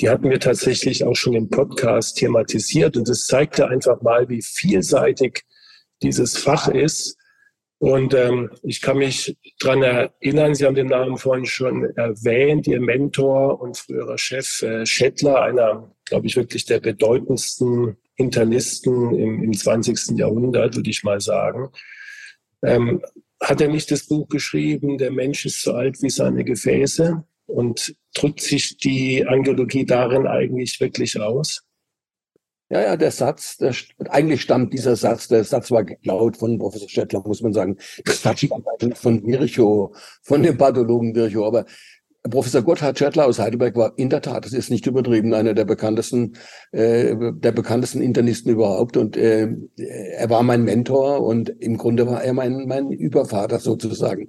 die 0.00 0.08
hatten 0.08 0.30
wir 0.30 0.40
tatsächlich 0.40 1.04
auch 1.04 1.16
schon 1.16 1.34
im 1.34 1.50
Podcast 1.50 2.18
thematisiert. 2.18 2.96
Und 2.96 3.08
das 3.08 3.26
zeigte 3.26 3.68
einfach 3.68 4.00
mal, 4.02 4.28
wie 4.28 4.42
vielseitig 4.42 5.42
dieses 6.02 6.38
Fach 6.38 6.68
ist 6.68 7.18
und 7.78 8.12
ähm, 8.12 8.50
ich 8.62 8.80
kann 8.80 8.98
mich 8.98 9.36
dran 9.60 9.82
erinnern, 9.82 10.54
Sie 10.54 10.66
haben 10.66 10.74
den 10.74 10.88
Namen 10.88 11.16
vorhin 11.16 11.46
schon 11.46 11.84
erwähnt, 11.96 12.66
Ihr 12.66 12.80
Mentor 12.80 13.60
und 13.60 13.78
früherer 13.78 14.18
Chef 14.18 14.62
äh, 14.62 14.84
Schettler, 14.84 15.42
einer, 15.42 15.94
glaube 16.04 16.26
ich, 16.26 16.34
wirklich 16.34 16.64
der 16.64 16.80
bedeutendsten 16.80 17.96
Internisten 18.16 19.14
im, 19.14 19.44
im 19.44 19.52
20. 19.52 20.18
Jahrhundert, 20.18 20.74
würde 20.74 20.90
ich 20.90 21.04
mal 21.04 21.20
sagen. 21.20 21.68
Ähm, 22.64 23.00
hat 23.40 23.60
er 23.60 23.68
nicht 23.68 23.90
das 23.90 24.06
Buch 24.06 24.28
geschrieben, 24.28 24.98
der 24.98 25.10
Mensch 25.10 25.46
ist 25.46 25.62
so 25.62 25.72
alt 25.72 26.02
wie 26.02 26.10
seine 26.10 26.44
Gefäße? 26.44 27.24
Und 27.46 27.94
drückt 28.14 28.40
sich 28.40 28.76
die 28.76 29.26
Angiologie 29.26 29.86
darin 29.86 30.26
eigentlich 30.26 30.80
wirklich 30.80 31.18
aus? 31.18 31.62
Ja, 32.70 32.82
ja, 32.82 32.96
der 32.98 33.10
Satz, 33.10 33.56
der, 33.56 33.74
eigentlich 34.10 34.42
stammt 34.42 34.74
dieser 34.74 34.94
Satz, 34.94 35.28
der 35.28 35.42
Satz 35.42 35.70
war 35.70 35.84
geklaut 35.84 36.36
von 36.36 36.58
Professor 36.58 36.88
Stettler, 36.88 37.22
muss 37.26 37.40
man 37.40 37.54
sagen. 37.54 37.78
Das 38.04 38.20
Satz 38.20 38.44
von 38.94 39.26
Virchow, 39.26 39.96
von 40.22 40.42
dem 40.42 40.58
Pathologen 40.58 41.14
Virchow. 41.14 41.46
Aber 41.46 41.64
Professor 42.22 42.62
Gotthard 42.62 42.98
Schettler 42.98 43.26
aus 43.26 43.38
Heidelberg 43.38 43.76
war 43.76 43.92
in 43.96 44.10
der 44.10 44.20
Tat, 44.20 44.44
das 44.44 44.52
ist 44.52 44.70
nicht 44.70 44.86
übertrieben, 44.86 45.34
einer 45.34 45.54
der 45.54 45.64
bekanntesten, 45.64 46.34
äh, 46.72 47.14
der 47.16 47.52
bekanntesten 47.52 48.02
Internisten 48.02 48.52
überhaupt. 48.52 48.96
Und 48.96 49.16
äh, 49.16 49.48
er 49.76 50.28
war 50.28 50.42
mein 50.42 50.64
Mentor 50.64 51.22
und 51.22 51.48
im 51.60 51.78
Grunde 51.78 52.06
war 52.06 52.22
er 52.22 52.32
mein, 52.32 52.66
mein 52.66 52.90
Übervater 52.90 53.60
sozusagen. 53.60 54.26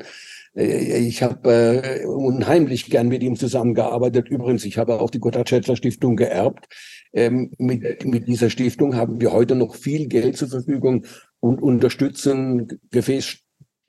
Äh, 0.56 1.00
ich 1.00 1.24
habe 1.24 1.52
äh, 1.52 2.06
unheimlich 2.06 2.90
gern 2.90 3.08
mit 3.08 3.24
ihm 3.24 3.36
zusammengearbeitet. 3.36 4.30
Übrigens, 4.30 4.66
ich 4.66 4.78
habe 4.78 5.00
auch 5.00 5.10
die 5.10 5.20
Gotthard 5.20 5.50
Schettler 5.50 5.76
Stiftung 5.76 6.16
geerbt. 6.16 6.68
Ähm, 7.12 7.52
mit, 7.58 8.06
mit 8.06 8.28
dieser 8.28 8.50
Stiftung 8.50 8.96
haben 8.96 9.20
wir 9.20 9.32
heute 9.34 9.56
noch 9.56 9.76
viel 9.76 10.08
Geld 10.08 10.38
zur 10.38 10.50
Verfügung 10.50 11.06
und 11.40 11.62
unterstützen 11.62 12.80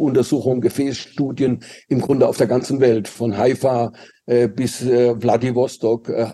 Gefäßuntersuchungen, 0.01 0.61
Gefäßstudien 0.61 1.63
im 1.89 2.01
Grunde 2.01 2.27
auf 2.27 2.37
der 2.37 2.47
ganzen 2.47 2.81
Welt. 2.81 3.07
Von 3.09 3.37
Haifa 3.37 3.93
äh, 4.27 4.49
bis 4.49 4.83
äh, 4.83 5.15
Vladivostok 5.21 6.09
äh, 6.09 6.33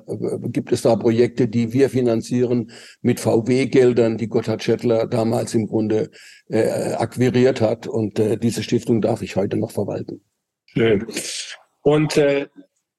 gibt 0.49 0.73
es 0.73 0.83
da 0.83 0.97
Projekte, 0.97 1.49
die 1.49 1.73
wir 1.73 1.91
finanzieren 1.91 2.71
mit 3.03 3.21
VW-Geldern, 3.21 4.17
die 4.17 4.29
Gotthard 4.29 4.63
Schettler 4.63 5.07
damals 5.07 5.55
im 5.55 5.67
Grunde 5.67 6.11
äh, 6.49 6.93
akquiriert 6.93 7.61
hat. 7.61 7.87
Und 7.87 8.19
äh, 8.19 8.39
diese 8.39 8.63
Stiftung 8.63 9.01
darf 9.01 9.23
ich 9.23 9.37
heute 9.37 9.57
noch 9.57 9.73
verwalten. 9.73 10.23
Schön. 10.67 11.07
Und 11.83 12.17
äh, 12.17 12.47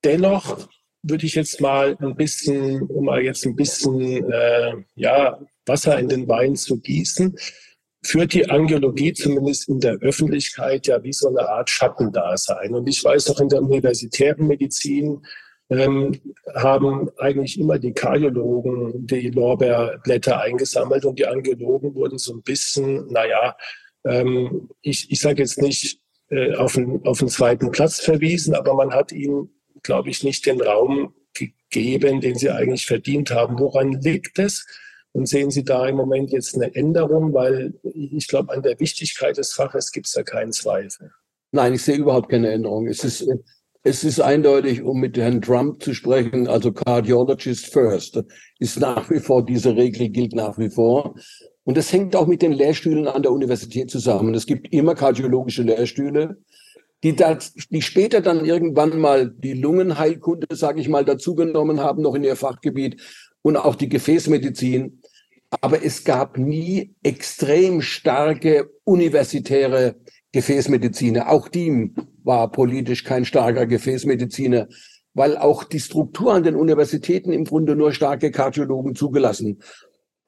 dennoch 0.04 0.68
würde 1.04 1.26
ich 1.26 1.36
jetzt 1.36 1.62
mal 1.62 1.96
ein 2.00 2.16
bisschen, 2.16 2.82
um 2.82 3.06
mal 3.06 3.22
jetzt 3.22 3.46
ein 3.46 3.56
bisschen 3.56 4.30
äh, 4.30 4.74
ja, 4.96 5.40
Wasser 5.66 6.00
in 6.00 6.10
den 6.10 6.28
Wein 6.28 6.56
zu 6.56 6.80
gießen, 6.80 7.38
führt 8.08 8.34
die 8.34 8.50
Angiologie 8.50 9.14
zumindest 9.14 9.68
in 9.68 9.80
der 9.80 9.98
Öffentlichkeit 9.98 10.88
ja 10.88 11.04
wie 11.04 11.14
so 11.14 11.28
eine 11.28 11.48
Art 11.48 11.70
Schattendasein. 11.70 12.74
Und 12.74 12.88
ich 12.88 13.04
weiß 13.04 13.30
auch 13.30 13.40
in 13.40 13.50
der 13.50 13.62
universitären 13.62 14.48
Medizin 14.48 15.26
ähm, 15.70 16.14
haben 16.56 17.10
eigentlich 17.18 17.60
immer 17.60 17.78
die 17.78 17.92
Kardiologen 17.92 19.06
die 19.06 19.30
Lorbeerblätter 19.30 20.40
eingesammelt 20.40 21.04
und 21.04 21.20
die 21.20 21.28
Angiologen 21.28 21.94
wurden 21.94 22.18
so 22.18 22.34
ein 22.34 22.42
bisschen, 22.42 23.08
naja, 23.08 23.58
ähm, 24.06 24.70
ich, 24.82 25.12
ich 25.12 25.20
sage 25.20 25.42
jetzt 25.42 25.62
nicht 25.62 26.00
äh, 26.30 26.56
auf, 26.56 26.76
den, 26.76 27.06
auf 27.06 27.20
den 27.20 27.28
zweiten 27.28 27.72
Platz 27.72 28.00
verwiesen, 28.00 28.56
aber 28.56 28.74
man 28.76 28.92
hat 28.92 29.12
ihnen, 29.12 29.50
glaube 29.84 30.10
ich, 30.10 30.24
nicht 30.24 30.46
den 30.46 30.62
Raum 30.62 31.14
gegeben, 31.34 32.22
den 32.22 32.36
sie 32.36 32.50
eigentlich 32.50 32.86
verdient 32.86 33.32
haben. 33.32 33.60
Woran 33.60 34.00
liegt 34.02 34.40
es? 34.40 34.66
Und 35.18 35.28
sehen 35.28 35.50
Sie 35.50 35.64
da 35.64 35.88
im 35.88 35.96
Moment 35.96 36.32
jetzt 36.32 36.54
eine 36.54 36.76
Änderung? 36.76 37.34
Weil 37.34 37.74
ich 37.82 38.28
glaube, 38.28 38.54
an 38.54 38.62
der 38.62 38.80
Wichtigkeit 38.80 39.36
des 39.36 39.52
Faches 39.52 39.92
gibt 39.92 40.06
es 40.06 40.14
da 40.14 40.22
keinen 40.22 40.52
Zweifel. 40.52 41.12
Nein, 41.52 41.74
ich 41.74 41.82
sehe 41.82 41.96
überhaupt 41.96 42.30
keine 42.30 42.52
Änderung. 42.52 42.88
Es 42.88 43.04
ist, 43.04 43.28
es 43.82 44.04
ist 44.04 44.20
eindeutig, 44.20 44.84
um 44.84 45.00
mit 45.00 45.18
Herrn 45.18 45.42
Trump 45.42 45.82
zu 45.82 45.96
sprechen, 45.96 46.48
also 46.48 46.72
Cardiologist 46.72 47.66
first, 47.66 48.22
ist 48.60 48.80
nach 48.80 49.10
wie 49.10 49.18
vor, 49.18 49.44
diese 49.44 49.76
Regel 49.76 50.10
gilt 50.10 50.36
nach 50.36 50.60
wie 50.60 50.70
vor. 50.70 51.16
Und 51.64 51.78
das 51.78 51.92
hängt 51.92 52.16
auch 52.16 52.28
mit 52.28 52.44
den 52.44 52.52
Lehrstühlen 52.52 53.08
an 53.08 53.24
der 53.24 53.32
Universität 53.32 53.90
zusammen. 53.90 54.36
Es 54.36 54.46
gibt 54.46 54.72
immer 54.72 54.94
kardiologische 54.94 55.64
Lehrstühle, 55.64 56.38
die, 57.04 57.16
da, 57.16 57.40
die 57.72 57.82
später 57.82 58.22
dann 58.22 58.46
irgendwann 58.46 59.00
mal 59.00 59.32
die 59.32 59.54
Lungenheilkunde, 59.54 60.56
sage 60.56 60.80
ich 60.80 60.90
mal, 60.90 61.06
dazugenommen 61.06 61.80
haben, 61.80 62.04
noch 62.04 62.14
in 62.14 62.24
ihr 62.24 62.36
Fachgebiet 62.36 63.02
und 63.42 63.58
auch 63.58 63.76
die 63.76 63.90
Gefäßmedizin. 63.90 65.02
Aber 65.62 65.84
es 65.84 66.04
gab 66.04 66.38
nie 66.38 66.96
extrem 67.04 67.82
starke 67.82 68.70
universitäre 68.84 69.96
Gefäßmediziner. 70.34 71.30
Auch 71.30 71.48
die 71.48 71.94
war 72.24 72.52
politisch 72.52 73.04
kein 73.04 73.24
starker 73.24 73.66
Gefäßmediziner, 73.66 74.68
weil 75.14 75.38
auch 75.38 75.64
die 75.64 75.80
Struktur 75.80 76.34
an 76.34 76.44
den 76.44 76.56
Universitäten 76.56 77.32
im 77.32 77.46
Grunde 77.46 77.76
nur 77.76 77.94
starke 77.94 78.32
Kardiologen 78.32 78.94
zugelassen 78.96 79.62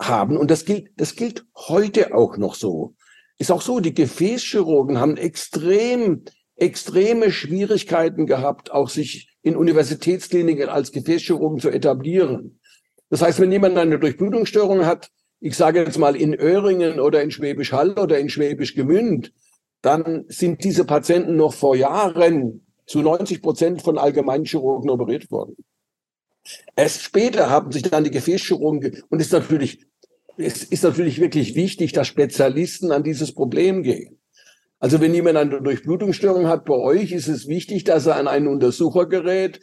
haben. 0.02 0.38
Und 0.38 0.50
das 0.50 0.66
gilt, 0.66 0.90
das 0.96 1.16
gilt 1.16 1.46
heute 1.56 2.16
auch 2.16 2.38
noch 2.38 2.56
so. 2.56 2.96
Ist 3.38 3.52
auch 3.52 3.62
so, 3.62 3.80
die 3.80 3.94
Gefäßchirurgen 3.94 5.00
haben 5.00 5.18
extrem, 5.18 6.24
extreme 6.56 7.32
Schwierigkeiten 7.32 8.26
gehabt, 8.26 8.72
auch 8.72 8.90
sich 8.90 9.30
in 9.42 9.56
Universitätskliniken 9.56 10.70
als 10.70 10.92
Gefäßchirurgen 10.92 11.60
zu 11.60 11.70
etablieren. 11.70 12.59
Das 13.10 13.22
heißt, 13.22 13.40
wenn 13.40 13.52
jemand 13.52 13.78
eine 13.78 14.00
Durchblutungsstörung 14.00 14.86
hat, 14.86 15.10
ich 15.40 15.56
sage 15.56 15.84
jetzt 15.84 15.98
mal 15.98 16.16
in 16.16 16.34
Öhringen 16.34 17.00
oder 17.00 17.24
in 17.24 17.32
Schwäbisch 17.32 17.72
Hall 17.72 17.98
oder 17.98 18.20
in 18.20 18.30
Schwäbisch 18.30 18.76
Gemünd, 18.76 19.34
dann 19.82 20.26
sind 20.28 20.64
diese 20.64 20.86
Patienten 20.86 21.36
noch 21.36 21.54
vor 21.54 21.76
Jahren 21.76 22.66
zu 22.86 23.02
90 23.02 23.42
Prozent 23.42 23.82
von 23.82 23.98
Allgemeinchirurgen 23.98 24.90
operiert 24.90 25.32
worden. 25.32 25.56
Erst 26.76 27.04
später 27.04 27.50
haben 27.50 27.72
sich 27.72 27.84
dann 27.84 28.04
die 28.04 28.12
Gefäßchirurgen, 28.12 29.04
und 29.10 29.20
es 29.20 29.28
ist 29.28 29.34
natürlich, 29.34 29.86
es 30.38 30.64
ist 30.64 30.84
natürlich 30.84 31.20
wirklich 31.20 31.56
wichtig, 31.56 31.94
dass 31.94 32.08
Spezialisten 32.08 32.92
an 32.92 33.04
dieses 33.04 33.34
Problem 33.34 33.84
gehen. 33.84 34.20
Also 34.80 35.02
wenn 35.02 35.14
jemand 35.14 35.38
eine 35.38 35.62
Durchblutungsstörung 35.62 36.48
hat 36.48 36.66
bei 36.66 36.76
euch, 36.76 37.12
ist 37.12 37.28
es 37.28 37.48
wichtig, 37.48 37.84
dass 37.84 38.06
er 38.06 38.16
an 38.16 38.28
einen 38.28 38.48
Untersucher 38.48 39.06
gerät, 39.06 39.60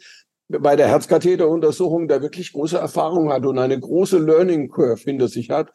bei 0.49 0.75
der 0.75 0.87
Herzkatheteruntersuchung, 0.87 2.07
der 2.07 2.21
wirklich 2.21 2.53
große 2.53 2.77
Erfahrung 2.77 3.31
hat 3.31 3.45
und 3.45 3.59
eine 3.59 3.79
große 3.79 4.17
Learning 4.17 4.69
Curve 4.69 5.01
hinter 5.03 5.27
sich 5.27 5.49
hat. 5.49 5.71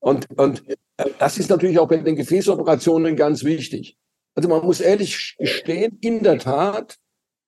Und, 0.00 0.26
und 0.38 0.62
das 1.18 1.38
ist 1.38 1.50
natürlich 1.50 1.78
auch 1.78 1.88
bei 1.88 1.98
den 1.98 2.16
Gefäßoperationen 2.16 3.16
ganz 3.16 3.44
wichtig. 3.44 3.96
Also 4.34 4.48
man 4.48 4.64
muss 4.64 4.80
ehrlich 4.80 5.36
gestehen, 5.38 5.98
in 6.00 6.22
der 6.22 6.38
Tat, 6.38 6.98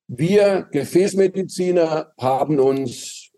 wir 0.06 0.68
Gefäßmediziner 0.72 2.12
haben 2.18 2.58
uns 2.58 3.30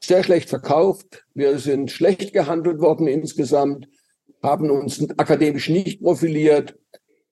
sehr 0.00 0.22
schlecht 0.22 0.48
verkauft. 0.48 1.24
Wir 1.34 1.58
sind 1.58 1.90
schlecht 1.90 2.32
gehandelt 2.32 2.80
worden 2.80 3.06
insgesamt, 3.06 3.88
haben 4.42 4.70
uns 4.70 5.08
akademisch 5.16 5.68
nicht 5.68 6.02
profiliert, 6.02 6.78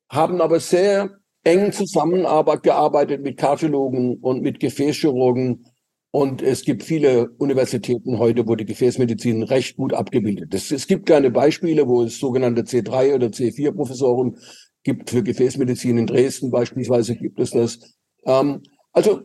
haben 0.08 0.40
aber 0.40 0.60
sehr 0.60 1.17
eng 1.48 1.72
Zusammenarbeit 1.72 2.62
gearbeitet 2.62 3.22
mit 3.22 3.38
Kardiologen 3.38 4.18
und 4.18 4.42
mit 4.42 4.60
Gefäßchirurgen. 4.60 5.64
Und 6.10 6.42
es 6.42 6.62
gibt 6.62 6.82
viele 6.82 7.30
Universitäten 7.38 8.18
heute, 8.18 8.46
wo 8.46 8.54
die 8.54 8.66
Gefäßmedizin 8.66 9.42
recht 9.42 9.76
gut 9.76 9.94
abgebildet 9.94 10.52
ist. 10.54 10.72
Es 10.72 10.86
gibt 10.86 11.06
keine 11.06 11.30
Beispiele, 11.30 11.88
wo 11.88 12.02
es 12.02 12.18
sogenannte 12.18 12.62
C3 12.62 13.14
oder 13.14 13.26
C4 13.28 13.72
Professoren 13.72 14.38
gibt 14.82 15.10
für 15.10 15.22
Gefäßmedizin 15.22 15.98
in 15.98 16.06
Dresden 16.06 16.50
beispielsweise 16.50 17.16
gibt 17.16 17.40
es 17.40 17.50
das. 17.50 17.78
Ähm, 18.24 18.62
also 18.92 19.22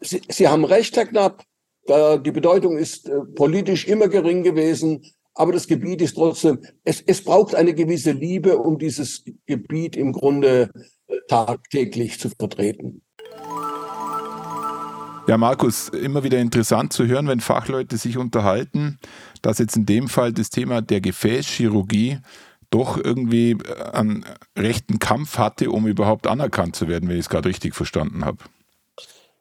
Sie, 0.00 0.22
Sie 0.28 0.48
haben 0.48 0.64
recht, 0.64 0.96
Herr 0.96 1.06
Knapp. 1.06 1.44
die 1.88 2.30
Bedeutung 2.30 2.78
ist 2.78 3.08
äh, 3.08 3.20
politisch 3.34 3.86
immer 3.86 4.08
gering 4.08 4.42
gewesen. 4.42 5.02
Aber 5.34 5.52
das 5.52 5.66
Gebiet 5.66 6.02
ist 6.02 6.14
trotzdem, 6.14 6.60
es, 6.84 7.02
es 7.06 7.22
braucht 7.22 7.54
eine 7.54 7.74
gewisse 7.74 8.12
Liebe, 8.12 8.58
um 8.58 8.78
dieses 8.78 9.24
Gebiet 9.46 9.96
im 9.96 10.12
Grunde 10.12 10.70
tagtäglich 11.28 12.18
zu 12.18 12.30
vertreten. 12.30 13.02
Ja, 15.28 15.36
Markus, 15.36 15.88
immer 15.90 16.24
wieder 16.24 16.38
interessant 16.38 16.92
zu 16.92 17.06
hören, 17.06 17.28
wenn 17.28 17.40
Fachleute 17.40 17.96
sich 17.96 18.18
unterhalten, 18.18 18.98
dass 19.42 19.58
jetzt 19.58 19.76
in 19.76 19.86
dem 19.86 20.08
Fall 20.08 20.32
das 20.32 20.50
Thema 20.50 20.82
der 20.82 21.00
Gefäßchirurgie 21.00 22.18
doch 22.70 22.96
irgendwie 22.96 23.56
einen 23.92 24.24
rechten 24.56 24.98
Kampf 24.98 25.38
hatte, 25.38 25.70
um 25.70 25.86
überhaupt 25.86 26.26
anerkannt 26.26 26.74
zu 26.74 26.88
werden, 26.88 27.08
wenn 27.08 27.16
ich 27.16 27.22
es 27.22 27.28
gerade 27.28 27.48
richtig 27.48 27.74
verstanden 27.74 28.24
habe. 28.24 28.38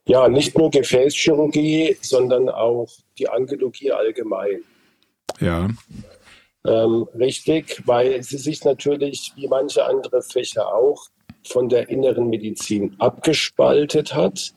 Ja, 0.06 0.28
nicht 0.28 0.58
nur 0.58 0.72
Gefäßchirurgie, 0.72 1.98
sondern 2.02 2.50
auch 2.50 2.88
die 3.18 3.30
Angiologie 3.30 3.92
allgemein. 3.92 4.64
Ja. 5.40 5.70
Ähm, 6.66 7.08
richtig, 7.18 7.82
weil 7.86 8.22
sie 8.24 8.38
sich 8.38 8.64
natürlich 8.64 9.32
wie 9.36 9.48
manche 9.48 9.86
andere 9.86 10.22
Fächer 10.22 10.74
auch 10.74 11.08
von 11.48 11.70
der 11.70 11.90
inneren 11.90 12.30
Medizin 12.30 12.96
abgespaltet 13.00 14.14
hat. 14.14 14.54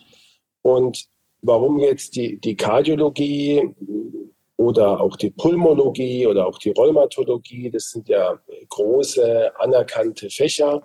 Und 0.63 1.07
warum 1.43 1.79
jetzt 1.79 2.17
die, 2.17 2.39
die 2.39 2.57
Kardiologie 2.57 3.75
oder 4.57 5.01
auch 5.01 5.17
die 5.17 5.31
Pulmologie 5.31 6.27
oder 6.27 6.47
auch 6.47 6.59
die 6.59 6.71
Rheumatologie, 6.71 7.71
das 7.71 7.91
sind 7.91 8.09
ja 8.09 8.39
große 8.69 9.53
anerkannte 9.59 10.29
Fächer 10.29 10.83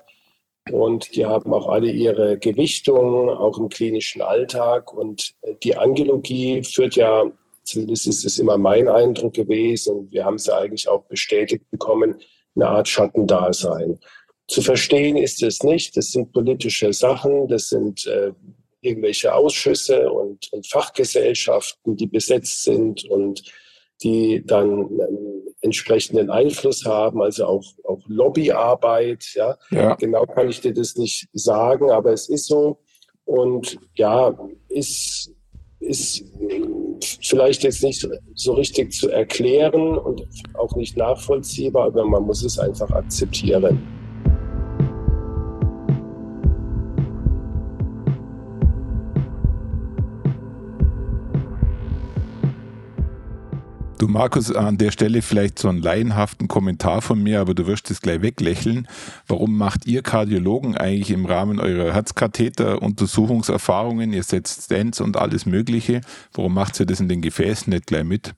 und 0.72 1.16
die 1.16 1.26
haben 1.26 1.54
auch 1.54 1.68
alle 1.68 1.92
ihre 1.92 2.38
Gewichtung, 2.38 3.30
auch 3.30 3.58
im 3.58 3.70
klinischen 3.70 4.22
Alltag. 4.22 4.94
Und 4.94 5.34
die 5.64 5.76
Angiologie 5.76 6.64
führt 6.64 6.96
ja 6.96 7.26
Zumindest 7.68 8.08
ist 8.08 8.24
es 8.24 8.40
immer 8.40 8.58
mein 8.58 8.88
Eindruck 8.88 9.34
gewesen 9.34 9.98
und 9.98 10.12
wir 10.14 10.24
haben 10.24 10.36
es 10.36 10.46
ja 10.46 10.58
eigentlich 10.58 10.88
auch 10.88 11.04
bestätigt 11.04 11.70
bekommen, 11.70 12.16
eine 12.56 12.68
Art 12.70 12.88
Schattendasein. 12.88 14.00
Zu 14.48 14.62
verstehen 14.62 15.18
ist 15.18 15.44
es 15.44 15.62
nicht. 15.64 15.98
Das 15.98 16.12
sind 16.12 16.32
politische 16.32 16.94
Sachen, 16.94 17.50
das 17.50 17.68
sind 17.68 18.08
äh, 18.08 18.32
irgendwelche 18.80 19.34
Ausschüsse 19.34 20.10
und, 20.10 20.48
und, 20.54 20.66
Fachgesellschaften, 20.66 21.98
die 21.98 22.08
besetzt 22.08 22.64
sind 22.64 23.04
und 23.04 23.44
die 24.02 24.44
dann 24.46 24.70
ähm, 24.70 25.54
entsprechenden 25.60 26.30
Einfluss 26.30 26.86
haben, 26.86 27.22
also 27.22 27.48
auch, 27.48 27.66
auch 27.84 28.02
Lobbyarbeit. 28.08 29.26
Ja? 29.34 29.58
ja, 29.72 29.96
genau 29.96 30.26
kann 30.26 30.50
ich 30.50 30.62
dir 30.62 30.74
das 30.74 30.96
nicht 30.96 31.28
sagen, 31.34 31.92
aber 31.92 32.14
es 32.14 32.30
ist 32.30 32.48
so. 32.48 32.80
Und 33.26 33.78
ja, 33.96 34.40
ist, 34.70 35.34
ist 35.82 36.24
vielleicht 37.22 37.64
jetzt 37.64 37.84
nicht 37.84 38.08
so 38.36 38.54
richtig 38.54 38.94
zu 38.94 39.10
erklären 39.10 39.98
und 39.98 40.24
auch 40.54 40.76
nicht 40.76 40.98
nachvollziehbar, 40.98 41.88
aber 41.88 42.06
man 42.06 42.24
muss 42.24 42.44
es 42.44 42.60
einfach 42.60 42.90
akzeptieren. 42.92 43.97
Du 54.08 54.14
Markus, 54.14 54.56
an 54.56 54.78
der 54.78 54.92
Stelle 54.92 55.22
vielleicht 55.22 55.60
so 55.60 55.68
einen 55.68 55.82
laienhaften 55.82 56.48
Kommentar 56.48 57.02
von 57.02 57.22
mir, 57.22 57.42
aber 57.42 57.54
du 57.54 57.68
wirst 57.68 57.92
es 57.92 58.00
gleich 58.00 58.22
weglächeln. 58.22 58.88
Warum 59.28 59.58
macht 59.58 59.86
ihr 59.86 60.02
Kardiologen 60.02 60.78
eigentlich 60.78 61.12
im 61.12 61.26
Rahmen 61.26 61.60
eurer 61.60 61.94
Herzkatheter-Untersuchungserfahrungen, 61.94 64.14
ihr 64.14 64.24
setzt 64.24 64.64
Stents 64.64 65.02
und 65.02 65.18
alles 65.18 65.46
Mögliche, 65.46 66.00
warum 66.32 66.54
macht 66.54 66.80
ihr 66.80 66.86
das 66.86 67.02
in 67.02 67.10
den 67.10 67.22
Gefäßen 67.22 67.70
nicht 67.70 67.88
gleich 67.88 68.06
mit? 68.06 68.34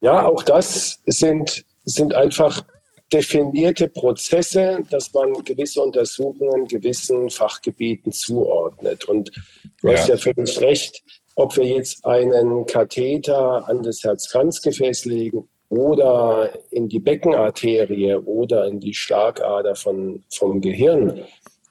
Ja, 0.00 0.26
auch 0.26 0.42
das 0.42 0.98
sind, 1.06 1.64
sind 1.84 2.14
einfach 2.14 2.64
definierte 3.12 3.88
Prozesse, 3.88 4.80
dass 4.90 5.14
man 5.14 5.32
gewisse 5.44 5.80
Untersuchungen 5.80 6.66
gewissen 6.66 7.30
Fachgebieten 7.30 8.10
zuordnet. 8.10 9.04
Und 9.04 9.30
du 9.80 9.90
ja. 9.90 9.96
hast 9.96 10.08
ja 10.08 10.16
völlig 10.16 10.60
recht, 10.60 11.04
ob 11.38 11.56
wir 11.56 11.64
jetzt 11.64 12.04
einen 12.04 12.66
Katheter 12.66 13.68
an 13.68 13.84
das 13.84 14.02
Herzkranzgefäß 14.02 15.04
legen 15.04 15.48
oder 15.68 16.50
in 16.72 16.88
die 16.88 16.98
Beckenarterie 16.98 18.16
oder 18.16 18.66
in 18.66 18.80
die 18.80 18.92
Schlagader 18.92 19.76
von, 19.76 20.24
vom 20.34 20.60
Gehirn, 20.60 21.22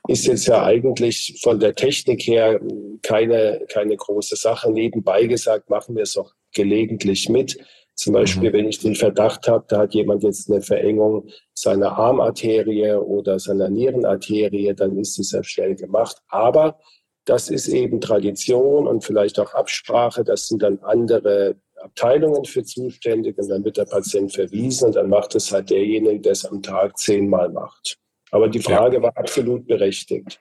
ist 0.08 0.26
jetzt 0.26 0.48
ja 0.48 0.64
eigentlich 0.64 1.38
von 1.44 1.60
der 1.60 1.76
Technik 1.76 2.22
her 2.22 2.62
keine, 3.02 3.66
keine 3.68 3.98
große 3.98 4.38
Sache. 4.38 4.72
Nebenbei 4.72 5.26
gesagt, 5.26 5.70
machen 5.70 5.98
wir 5.98 6.04
es 6.04 6.16
auch 6.16 6.32
gelegentlich 6.54 7.28
mit. 7.28 7.58
Zum 7.94 8.14
Beispiel, 8.14 8.52
mhm. 8.52 8.54
wenn 8.54 8.70
ich 8.70 8.80
den 8.80 8.96
Verdacht 8.96 9.50
habe, 9.50 9.66
da 9.68 9.80
hat 9.80 9.94
jemand 9.94 10.24
jetzt 10.24 10.50
eine 10.50 10.62
Verengung 10.62 11.28
seiner 11.54 11.98
Armarterie 11.98 12.94
oder 12.94 13.38
seiner 13.38 13.68
Nierenarterie, 13.68 14.74
dann 14.74 14.98
ist 14.98 15.20
es 15.20 15.32
sehr 15.32 15.44
schnell 15.44 15.76
gemacht. 15.76 16.16
Aber 16.30 16.80
das 17.28 17.50
ist 17.50 17.68
eben 17.68 18.00
Tradition 18.00 18.88
und 18.88 19.04
vielleicht 19.04 19.40
auch 19.40 19.54
Absprache. 19.54 20.24
Das 20.24 20.48
sind 20.48 20.64
dann 20.64 20.80
andere 20.82 21.58
Abteilungen 21.84 22.46
für 22.46 22.64
zuständig 22.64 23.38
und 23.38 23.50
dann 23.50 23.64
wird 23.64 23.78
der 23.78 23.86
Patient 23.86 24.34
verwiesen 24.34 24.88
und 24.88 24.96
dann 24.96 25.10
macht 25.10 25.36
es 25.36 25.52
halt 25.52 25.70
derjenige, 25.70 26.22
der 26.22 26.32
es 26.32 26.46
am 26.46 26.62
Tag 26.62 26.98
zehnmal 26.98 27.50
macht. 27.50 27.98
Aber 28.32 28.48
die 28.48 28.62
Frage 28.62 28.98
ja. 28.98 29.04
war 29.04 29.18
absolut 29.18 29.68
berechtigt. 29.68 30.40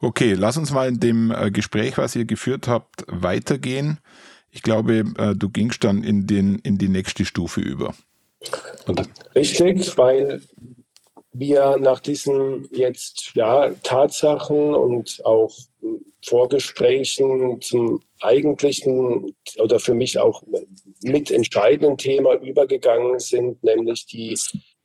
Okay, 0.00 0.32
lass 0.32 0.56
uns 0.56 0.72
mal 0.72 0.88
in 0.88 0.98
dem 0.98 1.30
äh, 1.30 1.50
Gespräch, 1.50 1.98
was 1.98 2.16
ihr 2.16 2.24
geführt 2.24 2.66
habt, 2.66 3.04
weitergehen. 3.06 3.98
Ich 4.50 4.62
glaube, 4.62 5.04
äh, 5.18 5.34
du 5.34 5.50
gingst 5.50 5.84
dann 5.84 6.02
in, 6.02 6.26
den, 6.26 6.58
in 6.60 6.78
die 6.78 6.88
nächste 6.88 7.26
Stufe 7.26 7.60
über. 7.60 7.94
Richtig, 9.34 9.96
weil 9.98 10.40
wir 11.32 11.76
nach 11.78 12.00
diesen 12.00 12.68
jetzt 12.72 13.32
ja, 13.34 13.70
Tatsachen 13.82 14.74
und 14.74 15.24
auch 15.24 15.54
Vorgesprächen 16.24 17.60
zum 17.62 18.02
eigentlichen 18.20 19.34
oder 19.58 19.78
für 19.80 19.94
mich 19.94 20.18
auch 20.18 20.42
mit 21.02 21.30
entscheidenden 21.30 21.96
Thema 21.96 22.34
übergegangen 22.34 23.18
sind, 23.18 23.62
nämlich 23.62 24.06
die 24.06 24.36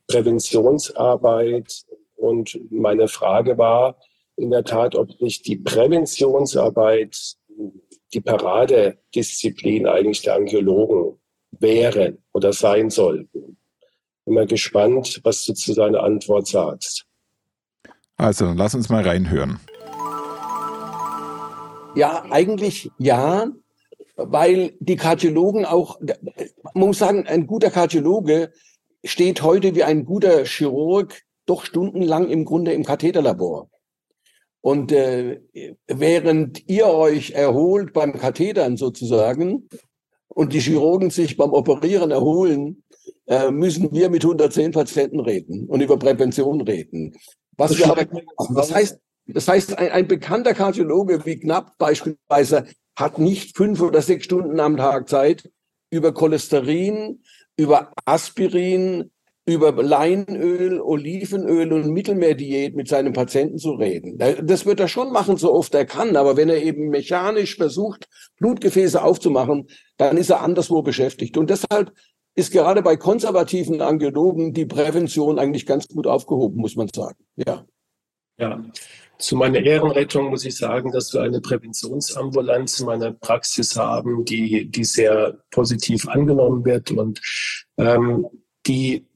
Präventionsarbeit. 0.06 1.84
Und 2.16 2.58
meine 2.70 3.08
Frage 3.08 3.58
war 3.58 3.98
in 4.36 4.50
der 4.50 4.64
Tat, 4.64 4.94
ob 4.94 5.20
nicht 5.20 5.46
die 5.46 5.56
Präventionsarbeit 5.56 7.36
die 8.14 8.20
Paradedisziplin 8.20 9.86
eigentlich 9.86 10.22
der 10.22 10.36
Angiologen 10.36 11.18
wäre 11.50 12.18
oder 12.32 12.52
sein 12.52 12.90
soll. 12.90 13.28
Bin 14.26 14.34
mal 14.34 14.46
gespannt, 14.46 15.20
was 15.22 15.44
du 15.44 15.54
zu 15.54 15.72
seiner 15.72 16.02
Antwort 16.02 16.48
sagst. 16.48 17.06
Also, 18.16 18.52
lass 18.56 18.74
uns 18.74 18.88
mal 18.88 19.06
reinhören. 19.06 19.60
Ja, 21.94 22.24
eigentlich 22.30 22.90
ja, 22.98 23.46
weil 24.16 24.74
die 24.80 24.96
Kardiologen 24.96 25.64
auch, 25.64 26.00
man 26.74 26.88
muss 26.88 26.98
sagen, 26.98 27.26
ein 27.26 27.46
guter 27.46 27.70
Kardiologe 27.70 28.52
steht 29.04 29.42
heute 29.42 29.74
wie 29.74 29.84
ein 29.84 30.04
guter 30.04 30.44
Chirurg 30.44 31.22
doch 31.46 31.64
stundenlang 31.64 32.28
im 32.28 32.44
Grunde 32.44 32.72
im 32.72 32.84
Katheterlabor. 32.84 33.70
Und 34.60 34.90
äh, 34.90 35.40
während 35.86 36.68
ihr 36.68 36.88
euch 36.88 37.30
erholt 37.30 37.92
beim 37.92 38.14
Kathetern 38.14 38.76
sozusagen 38.76 39.68
und 40.26 40.52
die 40.52 40.60
Chirurgen 40.60 41.10
sich 41.10 41.36
beim 41.36 41.52
Operieren 41.52 42.10
erholen, 42.10 42.82
äh, 43.26 43.50
müssen 43.50 43.92
wir 43.92 44.08
mit 44.10 44.24
110 44.24 44.72
Patienten 44.72 45.20
reden 45.20 45.66
und 45.66 45.80
über 45.80 45.98
Prävention 45.98 46.60
reden. 46.60 47.16
Was 47.56 47.70
das 47.70 47.78
wir 47.78 47.90
aber, 47.90 48.06
das 48.54 48.74
heißt, 48.74 48.98
das 49.26 49.48
heißt, 49.48 49.78
ein, 49.78 49.90
ein 49.90 50.08
bekannter 50.08 50.54
Kardiologe 50.54 51.24
wie 51.26 51.38
Knapp 51.38 51.76
beispielsweise 51.78 52.66
hat 52.96 53.18
nicht 53.18 53.56
fünf 53.56 53.80
oder 53.80 54.00
sechs 54.00 54.24
Stunden 54.24 54.60
am 54.60 54.76
Tag 54.76 55.08
Zeit, 55.08 55.50
über 55.90 56.12
Cholesterin, 56.12 57.20
über 57.56 57.92
Aspirin, 58.04 59.10
über 59.46 59.70
Leinöl, 59.80 60.80
Olivenöl 60.80 61.72
und 61.72 61.92
Mittelmeerdiät 61.92 62.74
mit 62.74 62.88
seinem 62.88 63.12
Patienten 63.12 63.58
zu 63.58 63.72
reden. 63.72 64.18
Das 64.18 64.66
wird 64.66 64.80
er 64.80 64.88
schon 64.88 65.12
machen, 65.12 65.36
so 65.36 65.52
oft 65.54 65.72
er 65.74 65.84
kann. 65.84 66.16
Aber 66.16 66.36
wenn 66.36 66.48
er 66.48 66.62
eben 66.62 66.88
mechanisch 66.88 67.56
versucht, 67.56 68.08
Blutgefäße 68.38 69.00
aufzumachen, 69.00 69.68
dann 69.98 70.16
ist 70.16 70.30
er 70.30 70.42
anderswo 70.42 70.82
beschäftigt. 70.82 71.38
Und 71.38 71.50
deshalb 71.50 71.92
ist 72.36 72.52
gerade 72.52 72.82
bei 72.82 72.96
konservativen 72.96 73.80
Angiologen 73.80 74.52
die 74.52 74.66
Prävention 74.66 75.38
eigentlich 75.38 75.66
ganz 75.66 75.88
gut 75.88 76.06
aufgehoben, 76.06 76.60
muss 76.60 76.76
man 76.76 76.88
sagen. 76.94 77.18
Ja. 77.34 77.66
Ja. 78.38 78.62
Zu 79.18 79.36
meiner 79.36 79.60
Ehrenrettung 79.60 80.28
muss 80.28 80.44
ich 80.44 80.56
sagen, 80.56 80.92
dass 80.92 81.14
wir 81.14 81.22
eine 81.22 81.40
Präventionsambulanz 81.40 82.80
in 82.80 82.86
meiner 82.86 83.12
Praxis 83.12 83.74
haben, 83.74 84.26
die, 84.26 84.70
die 84.70 84.84
sehr 84.84 85.38
positiv 85.50 86.06
angenommen 86.06 86.64
wird 86.66 86.90
und 86.90 87.20
ähm, 87.78 88.26
die 88.66 89.06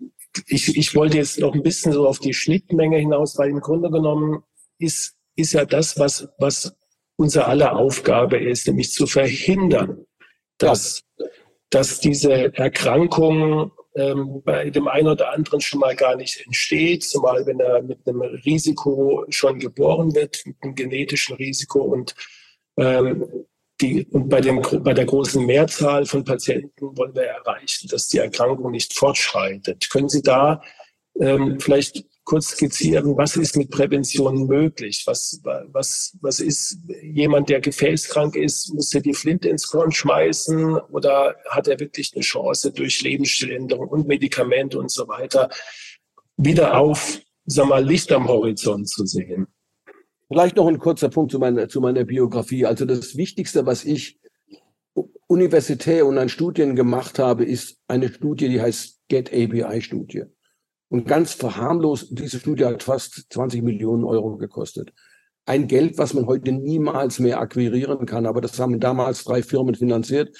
ich, 0.47 0.77
ich 0.77 0.95
wollte 0.95 1.17
jetzt 1.17 1.39
noch 1.41 1.55
ein 1.55 1.63
bisschen 1.63 1.93
so 1.93 2.07
auf 2.07 2.19
die 2.19 2.35
Schnittmenge 2.35 2.99
hinaus, 2.99 3.37
weil 3.37 3.51
im 3.51 3.61
Grunde 3.61 3.91
genommen 3.91 4.45
ist, 4.79 5.17
ist 5.37 5.53
ja 5.53 5.65
das, 5.65 5.99
was, 5.99 6.29
was 6.39 6.75
unser 7.17 7.49
aller 7.49 7.77
Aufgabe 7.77 8.39
ist, 8.39 8.67
nämlich 8.67 8.93
zu 8.93 9.07
verhindern, 9.07 10.07
dass, 10.59 11.03
dass 11.71 12.01
diese 12.01 12.55
Erkrankung 12.57 13.73
ähm, 13.95 14.43
bei 14.45 14.71
dem 14.71 14.89
einen 14.89 15.09
oder 15.09 15.33
anderen 15.33 15.61
schon 15.61 15.81
mal 15.81 15.97
gar 15.97 16.17
nicht 16.17 16.45
entsteht, 16.45 17.05
zumal 17.05 17.47
wenn 17.47 17.61
er 17.61 17.83
mit 17.83 18.07
einem 18.07 18.21
Risiko 18.21 19.25
schon 19.31 19.59
geboren 19.59 20.15
wird, 20.15 20.43
mit 20.45 20.57
einem 20.63 20.75
genetischen 20.75 21.37
Risiko 21.37 21.81
und 21.81 22.15
ähm, 22.77 23.47
die, 23.81 24.07
und 24.11 24.29
bei, 24.29 24.41
dem, 24.41 24.61
bei 24.83 24.93
der 24.93 25.07
großen 25.07 25.45
Mehrzahl 25.45 26.05
von 26.05 26.23
Patienten 26.25 26.97
wollen 26.97 27.15
wir 27.15 27.23
erreichen, 27.23 27.89
dass 27.89 28.09
die 28.09 28.19
Erkrankung 28.19 28.71
nicht 28.71 28.93
fortschreitet. 28.93 29.89
Können 29.91 30.09
Sie 30.09 30.23
da 30.23 30.61
ähm, 31.19 31.59
vielleicht 31.61 32.05
kurz 32.25 32.49
skizzieren, 32.49 33.17
was 33.17 33.37
ist 33.37 33.57
mit 33.57 33.71
Prävention 33.71 34.47
möglich? 34.47 35.03
Was, 35.07 35.41
was, 35.43 36.17
was 36.21 36.41
ist 36.41 36.79
jemand, 37.03 37.49
der 37.49 37.61
gefäßkrank 37.61 38.37
ist, 38.37 38.73
muss 38.75 38.95
er 38.95 39.01
die 39.01 39.15
Flinte 39.15 39.49
ins 39.49 39.67
Korn 39.69 39.91
schmeißen 39.91 40.77
oder 40.91 41.35
hat 41.49 41.69
er 41.69 41.81
wirklich 41.81 42.13
eine 42.15 42.23
Chance 42.23 42.73
durch 42.73 43.03
Lebensstiländerung 43.03 43.89
und 43.89 44.07
Medikamente 44.07 44.79
und 44.79 44.91
so 44.91 45.09
weiter 45.09 45.51
wieder 46.37 46.79
auf, 46.79 47.21
sag 47.45 47.69
mal, 47.69 47.85
Licht 47.85 48.13
am 48.13 48.29
Horizont 48.29 48.89
zu 48.89 49.05
sehen? 49.07 49.47
Vielleicht 50.29 50.57
noch 50.57 50.69
ein 50.69 50.79
kurzer 50.79 51.09
Punkt 51.09 51.33
zu 51.33 51.39
meiner, 51.41 51.69
zu 51.69 51.81
meiner 51.81 52.05
Biografie. 52.05 52.65
Also 52.65 52.85
das 52.85 53.17
Wichtigste, 53.17 53.67
was 53.67 53.85
ich 53.85 54.21
universitär 55.27 56.07
und 56.07 56.19
an 56.19 56.29
Studien 56.29 56.77
gemacht 56.77 57.19
habe, 57.19 57.45
ist 57.45 57.79
eine 57.89 58.13
Studie, 58.13 58.49
die 58.49 58.61
heißt 58.61 59.01
Get 59.09 59.33
API 59.33 59.81
Studie. 59.81 60.25
Und 60.90 61.07
ganz 61.07 61.35
verharmlos, 61.35 62.09
diese 62.11 62.40
Studie 62.40 62.64
hat 62.64 62.83
fast 62.83 63.26
20 63.33 63.62
Millionen 63.62 64.05
Euro 64.05 64.37
gekostet. 64.37 64.92
Ein 65.46 65.68
Geld, 65.68 65.98
was 65.98 66.14
man 66.14 66.26
heute 66.26 66.50
niemals 66.50 67.20
mehr 67.20 67.40
akquirieren 67.40 68.07
kann, 68.07 68.26
aber 68.26 68.40
das 68.40 68.59
haben 68.59 68.81
damals 68.81 69.22
drei 69.22 69.42
Firmen 69.42 69.76
finanziert. 69.76 70.37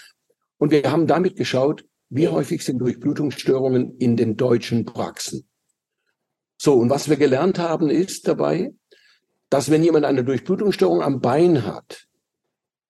Und 0.59 0.73
wir 0.73 0.91
haben 0.91 1.07
damit 1.07 1.37
geschaut, 1.37 1.85
wie 2.09 2.27
häufig 2.27 2.65
sind 2.65 2.81
Durchblutungsstörungen 2.81 3.97
in 3.99 4.17
den 4.17 4.37
deutschen 4.37 4.85
Praxen. 4.85 5.49
So, 6.59 6.75
und 6.75 6.91
was 6.91 7.09
wir 7.09 7.17
gelernt 7.17 7.61
haben, 7.61 7.89
ist 7.89 8.27
dabei, 8.27 8.75
dass 9.51 9.71
wenn 9.71 9.85
jemand 9.85 10.05
eine 10.05 10.25
Durchblutungsstörung 10.25 11.01
am 11.01 11.21
Bein 11.21 11.65
hat, 11.65 12.09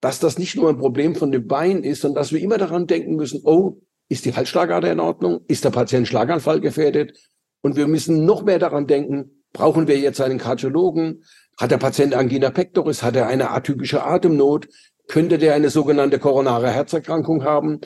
dass 0.01 0.19
das 0.19 0.39
nicht 0.39 0.55
nur 0.55 0.69
ein 0.69 0.79
Problem 0.79 1.13
von 1.13 1.31
dem 1.31 1.45
Bein 1.45 1.83
ist, 1.83 2.01
sondern 2.01 2.21
dass 2.21 2.31
wir 2.31 2.41
immer 2.41 2.57
daran 2.57 2.87
denken 2.87 3.15
müssen, 3.15 3.41
oh, 3.43 3.77
ist 4.09 4.25
die 4.25 4.35
Halsschlagader 4.35 4.91
in 4.91 4.99
Ordnung? 4.99 5.41
Ist 5.47 5.63
der 5.63 5.69
Patient 5.69 6.07
Schlaganfall 6.07 6.59
gefährdet? 6.59 7.17
Und 7.61 7.75
wir 7.75 7.87
müssen 7.87 8.25
noch 8.25 8.43
mehr 8.43 8.59
daran 8.59 8.87
denken, 8.87 9.43
brauchen 9.53 9.87
wir 9.87 9.97
jetzt 9.99 10.21
einen 10.21 10.37
Kardiologen? 10.37 11.23
Hat 11.59 11.71
der 11.71 11.77
Patient 11.77 12.13
Angina 12.13 12.49
pectoris? 12.49 13.03
Hat 13.03 13.15
er 13.15 13.27
eine 13.27 13.51
atypische 13.51 14.03
Atemnot? 14.03 14.67
Könnte 15.07 15.37
der 15.37 15.53
eine 15.53 15.69
sogenannte 15.69 16.19
koronare 16.19 16.69
Herzerkrankung 16.71 17.43
haben? 17.43 17.81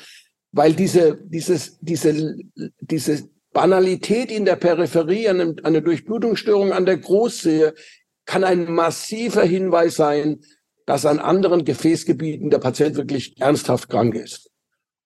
Weil 0.51 0.73
diese, 0.73 1.17
dieses, 1.25 1.77
diese, 1.81 2.37
diese 2.79 3.29
Banalität 3.51 4.31
in 4.31 4.45
der 4.45 4.55
Peripherie, 4.55 5.29
eine, 5.29 5.55
eine 5.63 5.81
Durchblutungsstörung 5.81 6.71
an 6.71 6.85
der 6.85 6.97
Großsehe 6.97 7.73
kann 8.25 8.43
ein 8.43 8.71
massiver 8.71 9.43
Hinweis 9.43 9.95
sein, 9.95 10.41
dass 10.85 11.05
an 11.05 11.19
anderen 11.19 11.65
Gefäßgebieten 11.65 12.49
der 12.49 12.59
Patient 12.59 12.95
wirklich 12.95 13.39
ernsthaft 13.39 13.89
krank 13.89 14.15
ist. 14.15 14.51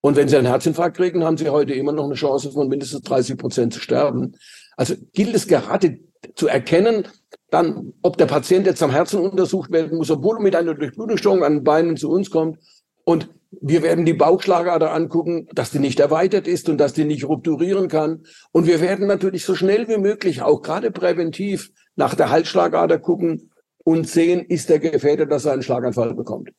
Und 0.02 0.16
wenn 0.16 0.30
Sie 0.30 0.38
einen 0.38 0.48
Herzinfarkt 0.48 0.98
kriegen, 0.98 1.24
haben 1.24 1.38
Sie 1.38 1.50
heute 1.50 1.74
immer 1.74 1.92
noch 1.92 2.06
eine 2.06 2.16
Chance 2.16 2.52
von 2.52 2.70
mindestens 2.70 3.02
30 3.02 3.38
Prozent 3.38 3.74
zu 3.74 3.80
sterben. 3.80 4.36
Also 4.80 4.96
gilt 5.12 5.36
es 5.36 5.46
gerade 5.46 6.00
zu 6.36 6.48
erkennen, 6.48 7.06
dann, 7.50 7.92
ob 8.02 8.16
der 8.16 8.28
Patient 8.28 8.66
jetzt 8.66 8.82
am 8.82 8.92
Herzen 8.92 9.20
untersucht 9.20 9.72
werden 9.72 9.98
muss, 9.98 10.10
obwohl 10.10 10.38
er 10.38 10.42
mit 10.42 10.56
einer 10.56 10.74
Durchblutungsstörung 10.74 11.44
an 11.44 11.56
den 11.56 11.64
Beinen 11.66 11.98
zu 11.98 12.10
uns 12.10 12.32
kommt. 12.32 12.60
Und 13.04 13.30
wir 13.52 13.84
werden 13.84 14.06
die 14.06 14.14
Bauchschlagader 14.14 14.94
angucken, 14.94 15.50
dass 15.52 15.72
die 15.72 15.80
nicht 15.80 16.00
erweitert 16.00 16.48
ist 16.48 16.70
und 16.70 16.78
dass 16.78 16.94
die 16.94 17.04
nicht 17.04 17.28
rupturieren 17.28 17.90
kann. 17.90 18.24
Und 18.54 18.68
wir 18.68 18.80
werden 18.80 19.06
natürlich 19.06 19.44
so 19.44 19.54
schnell 19.54 19.90
wie 19.90 19.98
möglich, 19.98 20.44
auch 20.44 20.62
gerade 20.62 20.92
präventiv, 20.92 21.72
nach 21.98 22.16
der 22.16 22.30
Halsschlagader 22.30 23.00
gucken 23.00 23.52
und 23.84 24.08
sehen, 24.08 24.46
ist 24.46 24.70
der 24.70 24.80
gefährdet, 24.80 25.30
dass 25.30 25.44
er 25.44 25.52
einen 25.52 25.64
Schlaganfall 25.64 26.14
bekommt. 26.14 26.52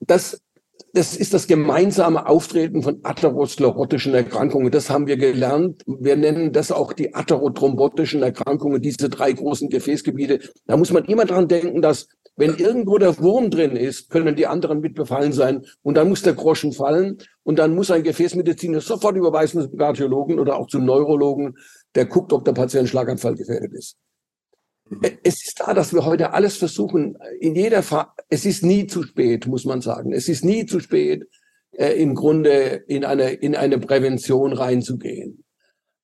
Das 0.00 0.40
das 0.92 1.14
ist 1.14 1.34
das 1.34 1.46
gemeinsame 1.46 2.26
Auftreten 2.26 2.82
von 2.82 3.00
atherosklerotischen 3.02 4.14
Erkrankungen. 4.14 4.70
Das 4.70 4.88
haben 4.88 5.06
wir 5.06 5.18
gelernt. 5.18 5.82
Wir 5.86 6.16
nennen 6.16 6.52
das 6.52 6.72
auch 6.72 6.94
die 6.94 7.14
atherothrombotischen 7.14 8.22
Erkrankungen, 8.22 8.80
diese 8.80 9.10
drei 9.10 9.32
großen 9.32 9.68
Gefäßgebiete. 9.68 10.40
Da 10.66 10.76
muss 10.78 10.92
man 10.92 11.04
immer 11.04 11.26
dran 11.26 11.48
denken, 11.48 11.82
dass 11.82 12.08
wenn 12.36 12.56
irgendwo 12.56 12.98
der 12.98 13.18
Wurm 13.18 13.50
drin 13.50 13.76
ist, 13.76 14.10
können 14.10 14.36
die 14.36 14.46
anderen 14.46 14.80
mit 14.80 14.94
befallen 14.94 15.32
sein. 15.32 15.64
Und 15.82 15.96
dann 15.96 16.08
muss 16.08 16.22
der 16.22 16.34
Groschen 16.34 16.72
fallen. 16.72 17.18
Und 17.42 17.58
dann 17.58 17.74
muss 17.74 17.90
ein 17.90 18.02
Gefäßmediziner 18.02 18.80
sofort 18.80 19.16
überweisen 19.16 19.62
zum 19.62 19.76
Kardiologen 19.76 20.38
oder 20.38 20.58
auch 20.58 20.66
zum 20.66 20.84
Neurologen, 20.84 21.56
der 21.94 22.06
guckt, 22.06 22.32
ob 22.32 22.44
der 22.44 22.52
Patient 22.52 22.88
Schlaganfall 22.88 23.34
gefährdet 23.34 23.72
ist. 23.74 23.96
Es 25.24 25.44
ist 25.46 25.60
da, 25.60 25.74
dass 25.74 25.92
wir 25.92 26.04
heute 26.04 26.32
alles 26.32 26.56
versuchen, 26.56 27.16
in 27.40 27.56
jeder 27.56 27.82
Fa 27.82 28.14
es 28.28 28.44
ist 28.44 28.64
nie 28.64 28.86
zu 28.86 29.02
spät, 29.02 29.46
muss 29.46 29.64
man 29.64 29.80
sagen. 29.80 30.12
Es 30.12 30.28
ist 30.28 30.44
nie 30.44 30.66
zu 30.66 30.80
spät, 30.80 31.24
äh, 31.72 31.92
im 32.00 32.14
Grunde 32.14 32.84
in 32.86 33.04
eine, 33.04 33.32
in 33.32 33.56
eine 33.56 33.78
Prävention 33.78 34.52
reinzugehen. 34.52 35.44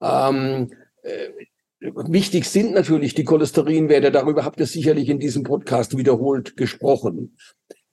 Ähm, 0.00 0.70
äh, 1.02 1.28
wichtig 1.80 2.46
sind 2.46 2.72
natürlich 2.74 3.14
die 3.14 3.24
Cholesterinwerte, 3.24 4.10
darüber 4.10 4.44
habt 4.44 4.60
ihr 4.60 4.66
sicherlich 4.66 5.08
in 5.08 5.18
diesem 5.18 5.44
Podcast 5.44 5.96
wiederholt 5.96 6.56
gesprochen. 6.56 7.36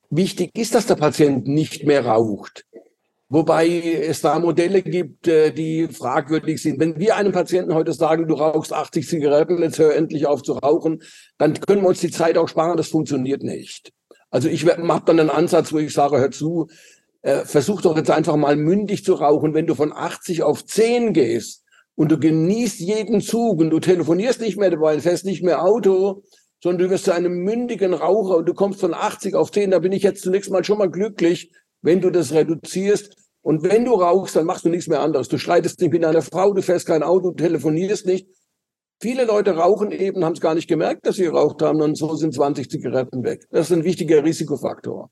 Wichtig 0.10 0.52
ist, 0.58 0.73
dass 0.73 0.88
der 0.88 0.95
Patient 0.95 1.47
nicht 1.47 1.86
mehr 1.86 2.06
raucht. 2.06 2.65
Wobei 3.31 3.67
es 3.67 4.21
da 4.21 4.39
Modelle 4.39 4.81
gibt, 4.81 5.27
äh, 5.27 5.51
die 5.51 5.87
fragwürdig 5.87 6.59
sind. 6.61 6.79
Wenn 6.79 6.99
wir 6.99 7.15
einem 7.15 7.31
Patienten 7.31 7.75
heute 7.75 7.93
sagen, 7.93 8.27
du 8.27 8.33
rauchst 8.33 8.73
80 8.73 9.07
Zigaretten, 9.07 9.61
jetzt 9.61 9.77
hör 9.77 9.95
endlich 9.95 10.25
auf 10.25 10.41
zu 10.41 10.53
rauchen, 10.53 11.03
dann 11.37 11.53
können 11.53 11.83
wir 11.83 11.89
uns 11.89 11.99
die 11.99 12.09
Zeit 12.09 12.39
auch 12.39 12.49
sparen. 12.49 12.75
Das 12.75 12.87
funktioniert 12.87 13.43
nicht. 13.43 13.91
Also 14.31 14.49
ich 14.49 14.65
habe 14.67 15.03
dann 15.05 15.19
einen 15.19 15.29
Ansatz, 15.29 15.71
wo 15.71 15.77
ich 15.77 15.93
sage, 15.93 16.17
hör 16.17 16.31
zu, 16.31 16.69
äh, 17.21 17.45
versuch 17.45 17.81
doch 17.81 17.95
jetzt 17.95 18.09
einfach 18.09 18.35
mal 18.35 18.55
mündig 18.55 19.03
zu 19.03 19.13
rauchen. 19.13 19.53
Wenn 19.53 19.67
du 19.67 19.75
von 19.75 19.93
80 19.93 20.41
auf 20.41 20.65
10 20.65 21.13
gehst 21.13 21.63
und 21.93 22.11
du 22.11 22.19
genießt 22.19 22.79
jeden 22.79 23.21
Zug 23.21 23.59
und 23.59 23.69
du 23.69 23.79
telefonierst 23.79 24.41
nicht 24.41 24.57
mehr 24.57 24.71
dabei, 24.71 24.99
fährst 24.99 25.25
nicht 25.25 25.43
mehr 25.43 25.63
Auto, 25.63 26.23
sondern 26.63 26.87
du 26.87 26.89
wirst 26.89 27.05
zu 27.05 27.13
einem 27.13 27.43
mündigen 27.43 27.93
Raucher 27.93 28.37
und 28.37 28.47
du 28.47 28.55
kommst 28.55 28.79
von 28.79 28.95
80 28.95 29.35
auf 29.35 29.51
10, 29.51 29.71
da 29.71 29.79
bin 29.79 29.91
ich 29.91 30.01
jetzt 30.01 30.23
zunächst 30.23 30.49
mal 30.49 30.63
schon 30.63 30.79
mal 30.79 30.89
glücklich, 30.89 31.51
wenn 31.81 32.01
du 32.01 32.09
das 32.09 32.33
reduzierst. 32.33 33.15
Und 33.49 33.63
wenn 33.63 33.83
du 33.83 33.95
rauchst, 33.95 34.35
dann 34.35 34.45
machst 34.45 34.63
du 34.65 34.69
nichts 34.69 34.85
mehr 34.85 34.99
anderes. 34.99 35.27
Du 35.27 35.39
streitest 35.39 35.81
nicht 35.81 35.91
mit 35.91 36.05
einer 36.05 36.21
Frau, 36.21 36.53
du 36.53 36.62
fährst 36.62 36.85
kein 36.85 37.01
Auto, 37.01 37.31
telefonierst 37.31 38.05
nicht. 38.05 38.27
Viele 39.01 39.25
Leute 39.25 39.55
rauchen 39.55 39.91
eben, 39.91 40.23
haben 40.23 40.33
es 40.33 40.39
gar 40.39 40.53
nicht 40.53 40.67
gemerkt, 40.67 41.07
dass 41.07 41.15
sie 41.15 41.23
geraucht 41.23 41.63
haben 41.63 41.81
und 41.81 41.97
so 41.97 42.13
sind 42.13 42.31
20 42.31 42.69
Zigaretten 42.69 43.23
weg. 43.23 43.47
Das 43.49 43.71
ist 43.71 43.75
ein 43.75 43.83
wichtiger 43.83 44.23
Risikofaktor. 44.23 45.09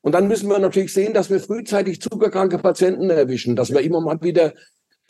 Und 0.00 0.12
dann 0.12 0.26
müssen 0.26 0.48
wir 0.48 0.58
natürlich 0.58 0.90
sehen, 0.90 1.12
dass 1.12 1.28
wir 1.28 1.38
frühzeitig 1.38 2.00
zuckerkranke 2.00 2.56
Patienten 2.56 3.10
erwischen, 3.10 3.56
dass 3.56 3.70
wir 3.70 3.82
immer 3.82 4.00
mal 4.00 4.22
wieder 4.22 4.54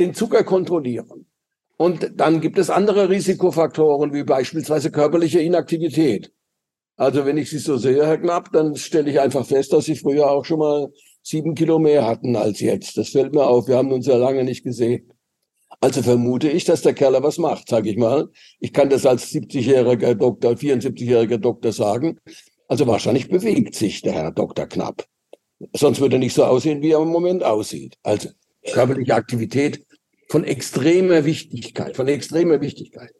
den 0.01 0.13
Zucker 0.13 0.43
kontrollieren. 0.43 1.29
Und 1.77 2.15
dann 2.17 2.41
gibt 2.41 2.59
es 2.59 2.69
andere 2.69 3.09
Risikofaktoren, 3.09 4.13
wie 4.13 4.25
beispielsweise 4.25 4.91
körperliche 4.91 5.39
Inaktivität. 5.39 6.33
Also 6.97 7.27
wenn 7.27 7.37
ich 7.37 7.49
Sie 7.49 7.59
so 7.59 7.77
sehe, 7.77 8.05
Herr 8.05 8.19
Knapp, 8.19 8.51
dann 8.51 8.75
stelle 8.75 9.09
ich 9.09 9.21
einfach 9.21 9.47
fest, 9.47 9.73
dass 9.73 9.85
Sie 9.85 9.95
früher 9.95 10.29
auch 10.29 10.45
schon 10.45 10.59
mal 10.59 10.89
sieben 11.27 11.55
Kilo 11.57 11.79
mehr 11.79 12.07
hatten 12.07 12.37
als 12.37 12.61
jetzt. 12.61 12.97
Das 12.97 13.09
fällt 13.09 13.35
mir 13.35 13.47
auf. 13.47 13.67
Wir 13.67 13.77
haben 13.77 13.93
uns 13.93 14.07
ja 14.07 14.17
lange 14.17 14.45
nicht 14.45 14.63
gesehen. 14.63 15.11
Also 15.81 16.01
vermute 16.03 16.49
ich, 16.49 16.65
dass 16.65 16.83
der 16.83 16.95
Kerl 16.95 17.21
was 17.23 17.39
macht, 17.39 17.69
sage 17.69 17.91
ich 17.91 17.97
mal. 17.97 18.29
Ich 18.61 18.73
kann 18.73 18.89
das 18.89 19.05
als 19.05 19.33
70-jähriger 19.33 20.15
Doktor, 20.15 20.53
74-jähriger 20.53 21.39
Doktor 21.39 21.73
sagen. 21.73 22.19
Also 22.69 22.87
wahrscheinlich 22.87 23.29
bewegt 23.29 23.75
sich 23.75 24.03
der 24.03 24.13
Herr 24.13 24.31
Dr. 24.31 24.67
Knapp. 24.67 25.05
Sonst 25.75 26.01
würde 26.01 26.17
er 26.17 26.21
nicht 26.21 26.35
so 26.35 26.45
aussehen, 26.45 26.81
wie 26.83 26.93
er 26.93 27.03
im 27.03 27.09
Moment 27.09 27.43
aussieht. 27.43 27.97
Also 28.03 28.29
körperliche 28.73 29.15
Aktivität 29.15 29.85
von 30.29 30.45
extremer 30.45 31.25
Wichtigkeit, 31.25 31.97
von 31.97 32.09
extremer 32.09 32.61
Wichtigkeit. 32.61 33.13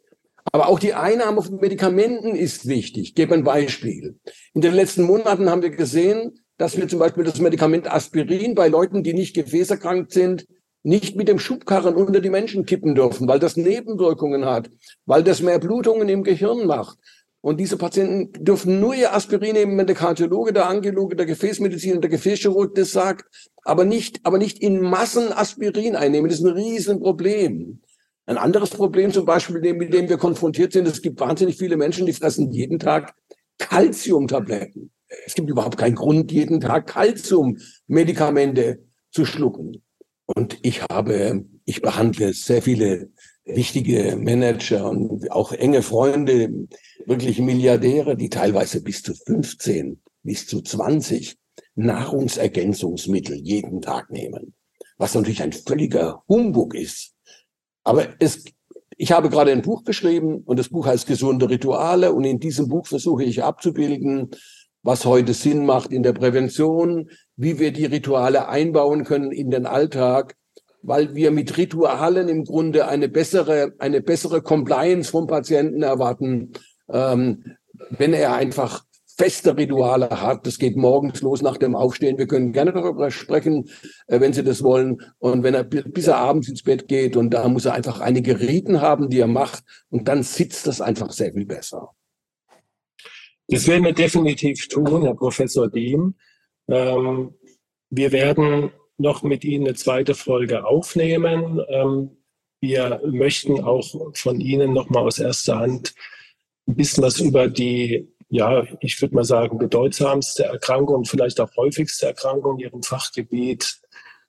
Aber 0.51 0.69
auch 0.69 0.79
die 0.79 0.93
Einnahme 0.93 1.41
von 1.41 1.57
Medikamenten 1.57 2.35
ist 2.35 2.67
wichtig. 2.67 3.09
Ich 3.09 3.15
gebe 3.15 3.33
ein 3.33 3.43
Beispiel. 3.43 4.17
In 4.53 4.61
den 4.61 4.73
letzten 4.73 5.03
Monaten 5.03 5.49
haben 5.49 5.61
wir 5.61 5.71
gesehen, 5.71 6.39
dass 6.57 6.77
wir 6.77 6.87
zum 6.87 6.99
Beispiel 6.99 7.23
das 7.23 7.39
Medikament 7.39 7.91
Aspirin 7.91 8.55
bei 8.55 8.67
Leuten, 8.67 9.03
die 9.03 9.13
nicht 9.13 9.35
gefäßerkrankt 9.35 10.11
sind, 10.11 10.47
nicht 10.83 11.15
mit 11.15 11.27
dem 11.27 11.39
Schubkarren 11.39 11.95
unter 11.95 12.21
die 12.21 12.29
Menschen 12.29 12.65
kippen 12.65 12.95
dürfen, 12.95 13.27
weil 13.27 13.39
das 13.39 13.57
Nebenwirkungen 13.57 14.45
hat, 14.45 14.69
weil 15.05 15.23
das 15.23 15.41
mehr 15.41 15.59
Blutungen 15.59 16.07
im 16.09 16.23
Gehirn 16.23 16.65
macht. 16.65 16.97
Und 17.41 17.59
diese 17.59 17.77
Patienten 17.77 18.43
dürfen 18.43 18.79
nur 18.79 18.95
ihr 18.95 19.13
Aspirin 19.13 19.53
nehmen, 19.53 19.77
wenn 19.77 19.87
der 19.87 19.95
Kardiologe, 19.95 20.53
der 20.53 20.67
Angiologe, 20.67 21.15
der 21.15 21.25
Gefäßmediziner, 21.25 21.99
der 21.99 22.09
Gefäßchirurg 22.09 22.73
das 22.75 22.91
sagt, 22.91 23.25
aber 23.63 23.85
nicht, 23.85 24.19
aber 24.23 24.37
nicht 24.37 24.59
in 24.59 24.81
Massen 24.81 25.31
Aspirin 25.31 25.95
einnehmen. 25.95 26.29
Das 26.29 26.39
ist 26.39 26.45
ein 26.45 26.53
Riesenproblem. 26.53 27.81
Ein 28.25 28.37
anderes 28.37 28.71
Problem 28.71 29.13
zum 29.13 29.25
Beispiel, 29.25 29.73
mit 29.73 29.93
dem 29.93 30.09
wir 30.09 30.17
konfrontiert 30.17 30.73
sind, 30.73 30.87
es 30.87 31.01
gibt 31.01 31.19
wahnsinnig 31.19 31.57
viele 31.57 31.77
Menschen, 31.77 32.05
die 32.05 32.13
fressen 32.13 32.51
jeden 32.51 32.79
Tag 32.79 33.13
Calciumtabletten. 33.57 34.91
Es 35.25 35.35
gibt 35.35 35.49
überhaupt 35.49 35.77
keinen 35.77 35.95
Grund, 35.95 36.31
jeden 36.31 36.59
Tag 36.59 36.87
Calciummedikamente 36.87 38.79
zu 39.11 39.25
schlucken. 39.25 39.83
Und 40.25 40.57
ich 40.61 40.83
habe, 40.83 41.45
ich 41.65 41.81
behandle 41.81 42.33
sehr 42.33 42.61
viele 42.61 43.09
wichtige 43.45 44.17
Manager 44.17 44.89
und 44.89 45.31
auch 45.31 45.53
enge 45.53 45.81
Freunde, 45.81 46.67
wirklich 47.05 47.39
Milliardäre, 47.39 48.17
die 48.17 48.29
teilweise 48.29 48.81
bis 48.81 49.01
zu 49.01 49.13
15, 49.13 50.01
bis 50.23 50.45
zu 50.47 50.61
20 50.61 51.37
Nahrungsergänzungsmittel 51.75 53.37
jeden 53.37 53.81
Tag 53.81 54.11
nehmen. 54.11 54.53
Was 54.97 55.15
natürlich 55.15 55.41
ein 55.41 55.53
völliger 55.53 56.23
Humbug 56.27 56.75
ist. 56.75 57.13
Aber 57.83 58.07
es, 58.19 58.43
ich 58.97 59.11
habe 59.11 59.29
gerade 59.29 59.51
ein 59.51 59.61
Buch 59.61 59.83
geschrieben 59.83 60.41
und 60.43 60.59
das 60.59 60.69
Buch 60.69 60.87
heißt 60.87 61.07
Gesunde 61.07 61.49
Rituale 61.49 62.11
und 62.11 62.25
in 62.25 62.39
diesem 62.39 62.67
Buch 62.67 62.87
versuche 62.87 63.23
ich 63.23 63.43
abzubilden, 63.43 64.31
was 64.83 65.05
heute 65.05 65.33
Sinn 65.33 65.65
macht 65.65 65.91
in 65.91 66.03
der 66.03 66.13
Prävention, 66.13 67.09
wie 67.35 67.59
wir 67.59 67.71
die 67.71 67.85
Rituale 67.85 68.47
einbauen 68.47 69.03
können 69.03 69.31
in 69.31 69.51
den 69.51 69.65
Alltag, 69.65 70.35
weil 70.81 71.15
wir 71.15 71.31
mit 71.31 71.57
Ritualen 71.57 72.29
im 72.29 72.45
Grunde 72.45 72.87
eine 72.87 73.09
bessere, 73.09 73.73
eine 73.79 74.01
bessere 74.01 74.41
Compliance 74.41 75.11
vom 75.11 75.27
Patienten 75.27 75.83
erwarten, 75.83 76.53
ähm, 76.89 77.57
wenn 77.89 78.13
er 78.13 78.33
einfach 78.33 78.85
feste 79.17 79.57
Rituale 79.57 80.09
hat. 80.09 80.45
Das 80.45 80.59
geht 80.59 80.77
morgens 80.77 81.21
los 81.21 81.41
nach 81.41 81.57
dem 81.57 81.75
Aufstehen. 81.75 82.17
Wir 82.17 82.27
können 82.27 82.53
gerne 82.53 82.71
darüber 82.71 83.09
sprechen, 83.09 83.69
äh, 84.07 84.19
wenn 84.19 84.33
Sie 84.33 84.43
das 84.43 84.63
wollen. 84.63 85.01
Und 85.17 85.43
wenn 85.43 85.55
er 85.55 85.63
bis 85.63 86.07
er 86.07 86.17
abends 86.17 86.47
ins 86.47 86.63
Bett 86.63 86.87
geht 86.87 87.17
und 87.17 87.31
da 87.31 87.47
muss 87.49 87.65
er 87.65 87.73
einfach 87.73 87.99
einige 87.99 88.39
Riten 88.39 88.81
haben, 88.81 89.09
die 89.09 89.19
er 89.19 89.27
macht 89.27 89.63
und 89.89 90.07
dann 90.07 90.23
sitzt 90.23 90.67
das 90.67 90.81
einfach 90.81 91.11
sehr 91.11 91.33
viel 91.33 91.45
besser. 91.45 91.89
Das 93.47 93.67
werden 93.67 93.85
wir 93.85 93.93
definitiv 93.93 94.67
tun, 94.67 95.03
Herr 95.03 95.15
Professor 95.15 95.69
Diem. 95.69 96.15
Ähm, 96.67 97.33
wir 97.89 98.11
werden 98.11 98.71
noch 98.97 99.23
mit 99.23 99.45
Ihnen 99.45 99.67
eine 99.67 99.75
zweite 99.75 100.15
Folge 100.15 100.65
aufnehmen. 100.65 101.61
Ähm, 101.69 102.17
wir 102.59 103.01
möchten 103.05 103.63
auch 103.63 104.13
von 104.15 104.41
Ihnen 104.41 104.73
noch 104.73 104.89
mal 104.89 105.01
aus 105.01 105.19
erster 105.19 105.59
Hand 105.59 105.93
ein 106.67 106.75
bisschen 106.75 107.03
was 107.03 107.19
über 107.19 107.47
die 107.47 108.13
ja, 108.29 108.65
ich 108.81 109.01
würde 109.01 109.15
mal 109.15 109.23
sagen, 109.23 109.57
bedeutsamste 109.57 110.43
Erkrankung 110.43 111.05
vielleicht 111.05 111.39
auch 111.39 111.55
häufigste 111.55 112.07
Erkrankung 112.07 112.59
in 112.59 112.65
Ihrem 112.65 112.83
Fachgebiet 112.83 113.79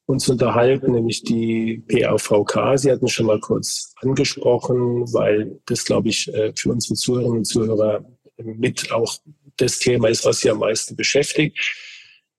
uns 0.06 0.28
unterhalten, 0.28 0.92
nämlich 0.92 1.22
die 1.22 1.84
PAVK. 1.86 2.78
Sie 2.78 2.90
hatten 2.90 3.08
schon 3.08 3.26
mal 3.26 3.40
kurz 3.40 3.92
angesprochen, 4.00 5.04
weil 5.12 5.60
das, 5.66 5.84
glaube 5.84 6.08
ich, 6.08 6.32
äh, 6.32 6.52
für 6.56 6.70
unsere 6.70 6.94
Zuhörerinnen 6.94 7.38
und 7.38 7.44
Zuhörer 7.44 8.04
mit 8.38 8.92
auch 8.92 9.18
das 9.56 9.78
Thema 9.78 10.08
ist, 10.08 10.24
was 10.24 10.40
Sie 10.40 10.50
am 10.50 10.58
meisten 10.58 10.96
beschäftigt. 10.96 11.58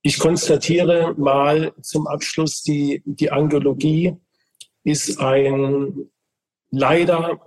Ich 0.02 0.18
konstatiere 0.18 1.14
mal 1.18 1.74
zum 1.82 2.08
Abschluss, 2.08 2.64
die, 2.64 3.02
die 3.06 3.32
Angiologie 3.32 4.16
ist 4.84 5.20
ein 5.20 6.10
leider 6.72 7.42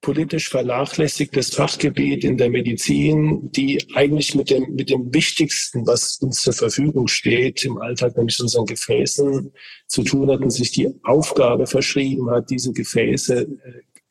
politisch 0.00 0.50
vernachlässigtes 0.50 1.54
Fachgebiet 1.54 2.22
in 2.22 2.36
der 2.36 2.48
Medizin, 2.48 3.50
die 3.50 3.84
eigentlich 3.96 4.36
mit 4.36 4.50
dem, 4.50 4.74
mit 4.76 4.88
dem 4.88 5.12
Wichtigsten, 5.12 5.84
was 5.84 6.18
uns 6.18 6.42
zur 6.42 6.52
Verfügung 6.52 7.08
steht 7.08 7.64
im 7.64 7.78
Alltag, 7.78 8.16
nämlich 8.16 8.38
unseren 8.38 8.66
Gefäßen, 8.66 9.52
zu 9.88 10.02
tun 10.04 10.30
hat 10.30 10.42
und 10.42 10.50
sich 10.50 10.70
die 10.70 10.88
Aufgabe 11.02 11.66
verschrieben 11.66 12.30
hat, 12.30 12.50
diese 12.50 12.72
Gefäße 12.72 13.40
äh, 13.40 13.48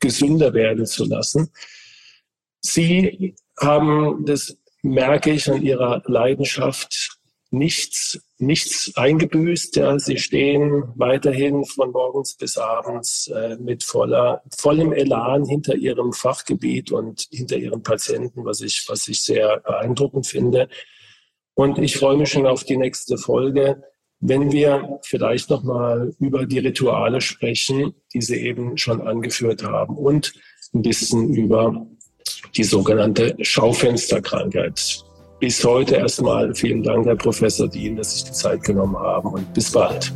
gesünder 0.01 0.53
werden 0.53 0.86
zu 0.86 1.05
lassen. 1.05 1.49
Sie 2.59 3.36
haben, 3.60 4.26
das 4.26 4.58
merke 4.82 5.32
ich 5.32 5.49
an 5.49 5.62
Ihrer 5.62 6.03
Leidenschaft, 6.06 7.18
nichts, 7.51 8.20
nichts 8.38 8.91
eingebüßt. 8.95 9.76
Ja. 9.78 9.97
Sie 9.97 10.18
stehen 10.18 10.84
weiterhin 10.95 11.66
von 11.66 11.91
morgens 11.91 12.36
bis 12.36 12.58
abends 12.58 13.28
äh, 13.28 13.58
mit 13.58 13.84
voller, 13.84 14.43
vollem 14.58 14.93
Elan 14.93 15.45
hinter 15.45 15.76
ihrem 15.76 16.14
Fachgebiet 16.14 16.91
und 16.91 17.28
hinter 17.32 17.58
ihren 17.58 17.82
Patienten, 17.82 18.45
was 18.45 18.62
ich, 18.62 18.86
was 18.88 19.08
ich 19.08 19.24
sehr 19.24 19.62
beeindruckend 19.62 20.28
finde. 20.28 20.70
Und 21.53 21.80
ich 21.80 21.97
freue 21.97 22.18
mich 22.18 22.30
schon 22.30 22.45
auf 22.45 22.64
die 22.64 22.78
nächste 22.78 23.18
Folge. 23.18 23.82
Wenn 24.20 24.51
wir 24.51 24.99
vielleicht 25.03 25.49
nochmal 25.49 26.14
über 26.20 26.45
die 26.45 26.60
Rituale 26.60 27.22
sprechen, 27.22 27.93
die 28.14 28.22
Sie 28.22 28.38
eben 28.38 28.78
schon 28.78 29.01
angeführt 29.01 29.64
haben 29.64 29.97
und 29.97 30.34
ein 30.74 30.82
bisschen 30.82 31.34
über 31.34 31.88
die 32.58 32.64
sogenannte 32.64 33.36
Schaufensterkrankheit. 33.41 35.03
Bis 35.39 35.64
heute 35.64 35.95
erstmal 35.95 36.56
vielen 36.56 36.84
Dank, 36.84 37.06
Herr 37.06 37.16
Professor 37.16 37.68
Dien, 37.68 37.97
dass 37.97 38.18
Sie 38.18 38.26
die 38.26 38.32
Zeit 38.32 38.64
genommen 38.64 38.97
haben 38.97 39.30
und 39.30 39.53
bis 39.53 39.72
bald. 39.72 40.14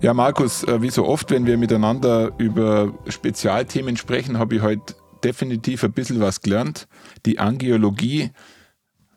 Ja, 0.00 0.14
Markus, 0.14 0.62
äh, 0.64 0.80
wie 0.80 0.90
so 0.90 1.06
oft, 1.06 1.30
wenn 1.30 1.44
wir 1.44 1.58
miteinander 1.58 2.30
über 2.38 2.94
Spezialthemen 3.08 3.96
sprechen, 3.96 4.38
habe 4.38 4.54
ich 4.54 4.62
heute 4.62 4.94
definitiv 5.24 5.84
ein 5.84 5.92
bisschen 5.92 6.20
was 6.20 6.40
gelernt. 6.40 6.88
Die 7.26 7.38
Angiologie, 7.38 8.30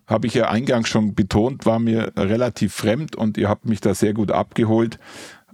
habe 0.08 0.28
ich 0.28 0.34
ja 0.34 0.49
eingangs 0.49 0.89
schon 0.89 1.16
betont, 1.16 1.66
war 1.66 1.80
mir 1.80 2.12
relativ 2.18 2.74
fremd 2.74 3.16
und 3.16 3.38
ihr 3.38 3.47
habt 3.47 3.66
mich 3.66 3.80
da 3.80 3.93
sehr 3.93 4.14
gut 4.14 4.30
abgeholt 4.30 4.99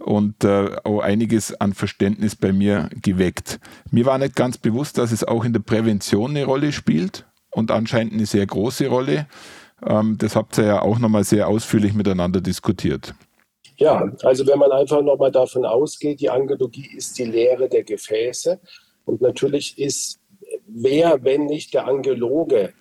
und 0.00 0.42
äh, 0.42 0.76
auch 0.82 1.00
einiges 1.00 1.58
an 1.60 1.74
Verständnis 1.74 2.34
bei 2.34 2.52
mir 2.52 2.90
geweckt. 3.02 3.60
Mir 3.90 4.04
war 4.04 4.18
nicht 4.18 4.34
ganz 4.34 4.58
bewusst, 4.58 4.98
dass 4.98 5.12
es 5.12 5.22
auch 5.22 5.44
in 5.44 5.52
der 5.52 5.60
Prävention 5.60 6.30
eine 6.30 6.44
Rolle 6.44 6.72
spielt 6.72 7.24
und 7.50 7.70
anscheinend 7.70 8.14
eine 8.14 8.26
sehr 8.26 8.46
große 8.46 8.88
Rolle. 8.88 9.28
Ähm, 9.86 10.16
das 10.18 10.34
habt 10.34 10.58
ihr 10.58 10.64
ja 10.64 10.82
auch 10.82 10.98
nochmal 10.98 11.24
sehr 11.24 11.46
ausführlich 11.48 11.94
miteinander 11.94 12.40
diskutiert. 12.40 13.14
Ja, 13.76 14.10
also 14.24 14.44
wenn 14.46 14.58
man 14.58 14.72
einfach 14.72 15.02
nochmal 15.02 15.30
davon 15.30 15.64
ausgeht, 15.64 16.20
die 16.20 16.30
Angiologie 16.30 16.96
ist 16.96 17.16
die 17.16 17.24
Lehre 17.24 17.68
der 17.68 17.84
Gefäße. 17.84 18.60
Und 19.04 19.20
natürlich 19.20 19.78
ist, 19.78 20.18
wer, 20.68 21.24
wenn 21.24 21.46
nicht 21.46 21.74
der 21.74 21.86
Angiologe, 21.86 22.72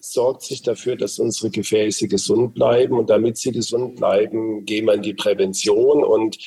sorgt 0.00 0.42
sich 0.42 0.62
dafür, 0.62 0.96
dass 0.96 1.18
unsere 1.18 1.50
Gefäße 1.50 2.08
gesund 2.08 2.54
bleiben. 2.54 2.98
Und 2.98 3.10
damit 3.10 3.36
sie 3.36 3.52
gesund 3.52 3.96
bleiben, 3.96 4.64
gehen 4.64 4.86
wir 4.86 4.94
in 4.94 5.02
die 5.02 5.14
Prävention. 5.14 6.04
Und 6.04 6.38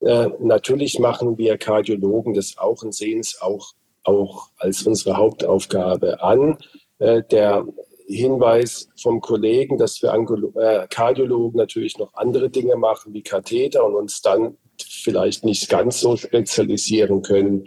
äh, 0.00 0.28
natürlich 0.40 0.98
machen 0.98 1.38
wir 1.38 1.58
Kardiologen 1.58 2.34
das 2.34 2.56
auch 2.56 2.82
und 2.82 2.94
sehen 2.94 3.20
es 3.20 3.40
auch, 3.40 3.72
auch 4.02 4.48
als 4.56 4.82
unsere 4.82 5.16
Hauptaufgabe 5.16 6.22
an. 6.22 6.58
Äh, 6.98 7.22
der 7.30 7.66
Hinweis 8.06 8.88
vom 9.00 9.20
Kollegen, 9.20 9.78
dass 9.78 10.02
wir 10.02 10.12
äh, 10.12 10.86
Kardiologen 10.88 11.56
natürlich 11.56 11.98
noch 11.98 12.12
andere 12.14 12.50
Dinge 12.50 12.76
machen 12.76 13.14
wie 13.14 13.22
Katheter 13.22 13.84
und 13.84 13.94
uns 13.94 14.20
dann 14.20 14.58
vielleicht 14.78 15.44
nicht 15.44 15.68
ganz 15.68 16.00
so 16.00 16.16
spezialisieren 16.16 17.22
können. 17.22 17.64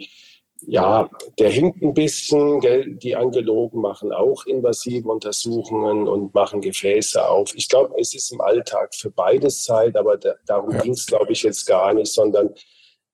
Ja, 0.66 1.08
der 1.38 1.50
hinkt 1.50 1.82
ein 1.82 1.94
bisschen. 1.94 2.60
Gell? 2.60 2.94
Die 2.96 3.14
Angiologen 3.14 3.80
machen 3.80 4.12
auch 4.12 4.44
invasive 4.46 5.08
Untersuchungen 5.08 6.08
und 6.08 6.34
machen 6.34 6.60
Gefäße 6.60 7.26
auf. 7.26 7.54
Ich 7.54 7.68
glaube, 7.68 7.94
es 7.98 8.14
ist 8.14 8.32
im 8.32 8.40
Alltag 8.40 8.94
für 8.94 9.10
beides 9.10 9.62
Zeit, 9.64 9.96
aber 9.96 10.16
da, 10.16 10.34
darum 10.46 10.72
ja. 10.72 10.80
ging 10.80 10.92
es, 10.92 11.06
glaube 11.06 11.32
ich, 11.32 11.42
jetzt 11.42 11.64
gar 11.66 11.94
nicht, 11.94 12.12
sondern 12.12 12.50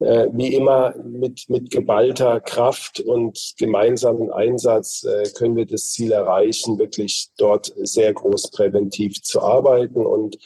äh, 0.00 0.28
wie 0.32 0.54
immer 0.54 0.94
mit, 1.04 1.44
mit 1.48 1.70
geballter 1.70 2.40
Kraft 2.40 3.00
und 3.00 3.54
gemeinsamen 3.58 4.30
Einsatz 4.30 5.04
äh, 5.04 5.28
können 5.34 5.56
wir 5.56 5.66
das 5.66 5.90
Ziel 5.90 6.12
erreichen, 6.12 6.78
wirklich 6.78 7.28
dort 7.36 7.72
sehr 7.76 8.12
groß 8.12 8.50
präventiv 8.50 9.22
zu 9.22 9.40
arbeiten. 9.40 10.04
Und 10.04 10.38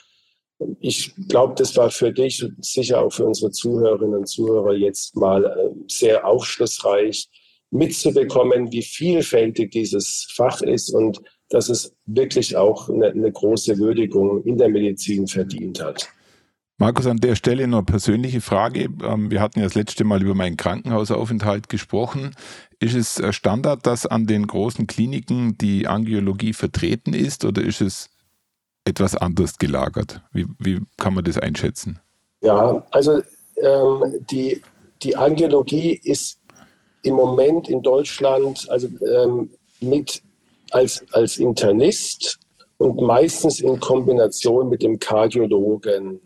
ich 0.81 1.15
glaube, 1.29 1.55
das 1.57 1.77
war 1.77 1.91
für 1.91 2.13
dich 2.13 2.43
und 2.43 2.65
sicher 2.65 3.01
auch 3.03 3.13
für 3.13 3.25
unsere 3.25 3.51
Zuhörerinnen 3.51 4.19
und 4.19 4.29
Zuhörer 4.29 4.75
jetzt 4.75 5.17
mal 5.17 5.45
äh, 5.45 5.71
sehr 5.89 6.27
aufschlussreich 6.27 7.29
mitzubekommen, 7.71 8.73
wie 8.73 8.83
vielfältig 8.83 9.71
dieses 9.71 10.29
Fach 10.35 10.63
ist 10.63 10.91
und 10.91 11.21
dass 11.51 11.69
es 11.69 11.95
wirklich 12.07 12.57
auch 12.57 12.89
eine, 12.89 13.09
eine 13.09 13.31
große 13.31 13.79
Würdigung 13.79 14.43
in 14.45 14.59
der 14.59 14.69
Medizin 14.69 15.27
verdient 15.27 15.83
hat. 15.83 16.09
Markus, 16.81 17.07
an 17.07 17.17
der 17.17 17.35
Stelle 17.35 17.67
noch 17.67 17.79
eine 17.79 17.87
persönliche 17.87 18.41
Frage. 18.41 18.89
Ähm, 19.03 19.31
wir 19.31 19.41
hatten 19.41 19.59
ja 19.59 19.65
das 19.65 19.75
letzte 19.75 20.05
Mal 20.05 20.23
über 20.23 20.35
meinen 20.35 20.57
Krankenhausaufenthalt 20.57 21.69
gesprochen. 21.69 22.37
Ist 22.79 22.95
es 22.95 23.19
äh, 23.19 23.33
Standard, 23.33 23.85
dass 23.85 24.07
an 24.07 24.27
den 24.27 24.47
großen 24.47 24.87
Kliniken 24.87 25.59
die 25.59 25.89
Angiologie 25.89 26.53
vertreten 26.53 27.15
ist 27.15 27.45
oder 27.45 27.63
ist 27.63 27.81
es 27.81 28.11
etwas 28.89 29.15
anders 29.15 29.59
gelagert? 29.59 30.23
Wie, 30.33 30.47
wie 30.59 30.81
kann 30.97 31.15
man 31.15 31.25
das 31.25 31.39
einschätzen? 31.39 32.01
Ja, 32.41 32.85
also 32.91 33.21
ähm, 33.57 34.25
die, 34.31 34.63
die 35.03 35.17
Angiologie 35.17 36.01
ist 36.03 36.41
im 37.03 37.15
Moment 37.15 37.69
in 37.69 37.83
Deutschland 37.83 38.69
also 38.71 38.89
ähm, 39.07 39.51
mit 39.81 40.23
als, 40.71 41.05
als 41.13 41.39
Internist 41.39 42.39
und 42.79 43.01
meistens 43.01 43.61
in 43.61 43.79
Kombination 43.81 44.69
mit 44.69 44.83
dem 44.83 44.99
Kardiologen 44.99 46.21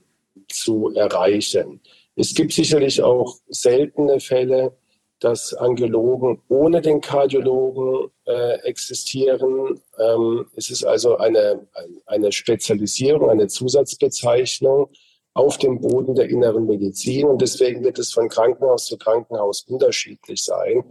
zu 0.49 0.91
erreichen. 0.95 1.81
Es 2.15 2.35
gibt 2.35 2.53
sicherlich 2.53 3.03
auch 3.03 3.37
seltene 3.49 4.21
Fälle, 4.21 4.77
dass 5.23 5.55
Angiologen 5.55 6.43
ohne 6.49 6.81
den 6.81 7.01
Kardiologen 7.01 8.11
äh, 8.27 8.55
existieren. 8.65 9.81
Ähm, 9.99 10.47
es 10.57 10.71
ist 10.71 10.85
also 10.85 11.17
eine, 11.17 11.67
eine 12.07 12.33
Spezialisierung, 12.33 13.31
eine 13.31 13.47
Zusatzbezeichnung 13.47 14.89
auf 15.35 15.59
dem 15.59 15.81
Boden 15.81 16.15
der 16.15 16.29
inneren 16.29 16.67
Medizin 16.67 17.27
und 17.27 17.41
deswegen 17.41 17.85
wird 17.85 17.99
es 17.99 18.13
von 18.13 18.29
Krankenhaus 18.29 18.87
zu 18.87 18.99
Krankenhaus 18.99 19.63
unterschiedlich 19.63 20.43
sein. 20.43 20.85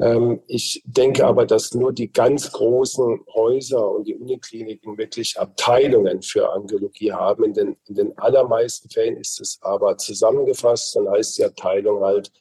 Ähm, 0.00 0.40
ich 0.48 0.82
denke 0.84 1.24
aber, 1.24 1.46
dass 1.46 1.74
nur 1.74 1.92
die 1.92 2.10
ganz 2.10 2.50
großen 2.50 3.20
Häuser 3.34 3.88
und 3.90 4.06
die 4.06 4.16
Unikliniken 4.16 4.98
wirklich 4.98 5.38
Abteilungen 5.38 6.22
für 6.22 6.52
Angiologie 6.52 7.12
haben. 7.12 7.44
In 7.44 7.52
den, 7.52 7.76
in 7.86 7.94
den 7.94 8.18
allermeisten 8.18 8.90
Fällen 8.90 9.16
ist 9.16 9.40
es 9.40 9.58
aber 9.62 9.96
zusammengefasst 9.96 10.96
und 10.96 11.08
heißt 11.08 11.38
die 11.38 11.44
Abteilung 11.44 12.02
halt 12.02 12.32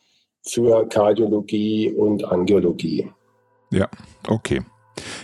für 0.46 0.88
Kardiologie 0.90 1.92
und 1.92 2.24
Angiologie. 2.26 3.10
Ja, 3.72 3.88
okay. 4.28 4.62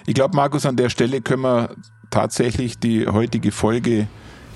Ich 0.07 0.15
glaube, 0.15 0.35
Markus, 0.35 0.65
an 0.65 0.75
der 0.75 0.89
Stelle 0.89 1.21
können 1.21 1.43
wir 1.43 1.75
tatsächlich 2.09 2.79
die 2.79 3.07
heutige 3.07 3.51
Folge 3.51 4.07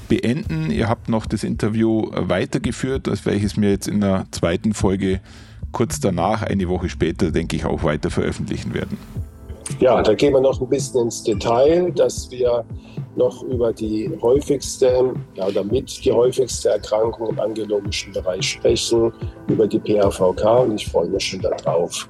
beenden. 0.07 0.72
Ihr 0.72 0.89
habt 0.89 1.09
noch 1.09 1.26
das 1.26 1.43
Interview 1.43 2.09
weitergeführt, 2.11 3.07
das 3.07 3.26
welches 3.26 3.57
mir 3.57 3.70
jetzt 3.70 3.88
in 3.88 4.01
der 4.01 4.26
zweiten 4.32 4.74
Folge 4.74 5.22
kurz 5.72 5.99
danach, 5.99 6.43
eine 6.43 6.70
Woche 6.70 6.89
später, 6.89 7.32
denke 7.32 7.55
ich, 7.55 7.66
auch 7.66 7.84
weiter 7.84 8.09
veröffentlichen 8.09 8.74
werden. 8.74 8.97
Ja, 9.80 10.01
da 10.01 10.14
gehen 10.14 10.34
wir 10.34 10.41
noch 10.41 10.59
ein 10.61 10.70
bisschen 10.70 11.03
ins 11.03 11.24
Detail, 11.24 11.91
dass 11.91 12.30
wir 12.32 12.64
noch 13.16 13.43
über 13.43 13.72
die 13.74 14.11
häufigste 14.22 15.14
ja, 15.36 15.47
oder 15.47 15.64
mit 15.64 16.03
die 16.03 16.11
häufigste 16.11 16.70
Erkrankung 16.70 17.30
im 17.30 17.39
angelogischen 17.39 18.14
Bereich 18.14 18.49
sprechen, 18.51 19.11
über 19.47 19.68
die 19.68 19.80
PAVK 19.80 20.43
und 20.61 20.76
ich 20.76 20.88
freue 20.88 21.09
mich 21.09 21.24
schon 21.24 21.41
darauf. 21.41 22.09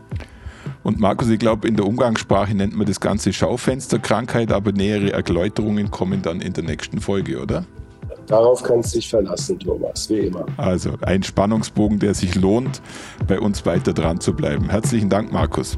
Und 0.83 0.99
Markus, 0.99 1.29
ich 1.29 1.39
glaube, 1.39 1.67
in 1.67 1.75
der 1.75 1.85
Umgangssprache 1.85 2.53
nennt 2.55 2.75
man 2.75 2.85
das 2.85 2.99
Ganze 2.99 3.31
Schaufensterkrankheit, 3.31 4.51
aber 4.51 4.71
nähere 4.71 5.13
Erläuterungen 5.13 5.91
kommen 5.91 6.21
dann 6.21 6.41
in 6.41 6.53
der 6.53 6.63
nächsten 6.63 6.99
Folge, 6.99 7.41
oder? 7.41 7.65
Darauf 8.27 8.63
kannst 8.63 8.93
du 8.93 8.99
dich 8.99 9.09
verlassen, 9.09 9.59
Thomas, 9.59 10.09
wie 10.09 10.27
immer. 10.27 10.45
Also 10.57 10.91
ein 11.01 11.23
Spannungsbogen, 11.23 11.99
der 11.99 12.13
sich 12.13 12.35
lohnt, 12.35 12.81
bei 13.27 13.39
uns 13.39 13.65
weiter 13.65 13.93
dran 13.93 14.19
zu 14.19 14.33
bleiben. 14.33 14.69
Herzlichen 14.69 15.09
Dank, 15.09 15.31
Markus. 15.31 15.77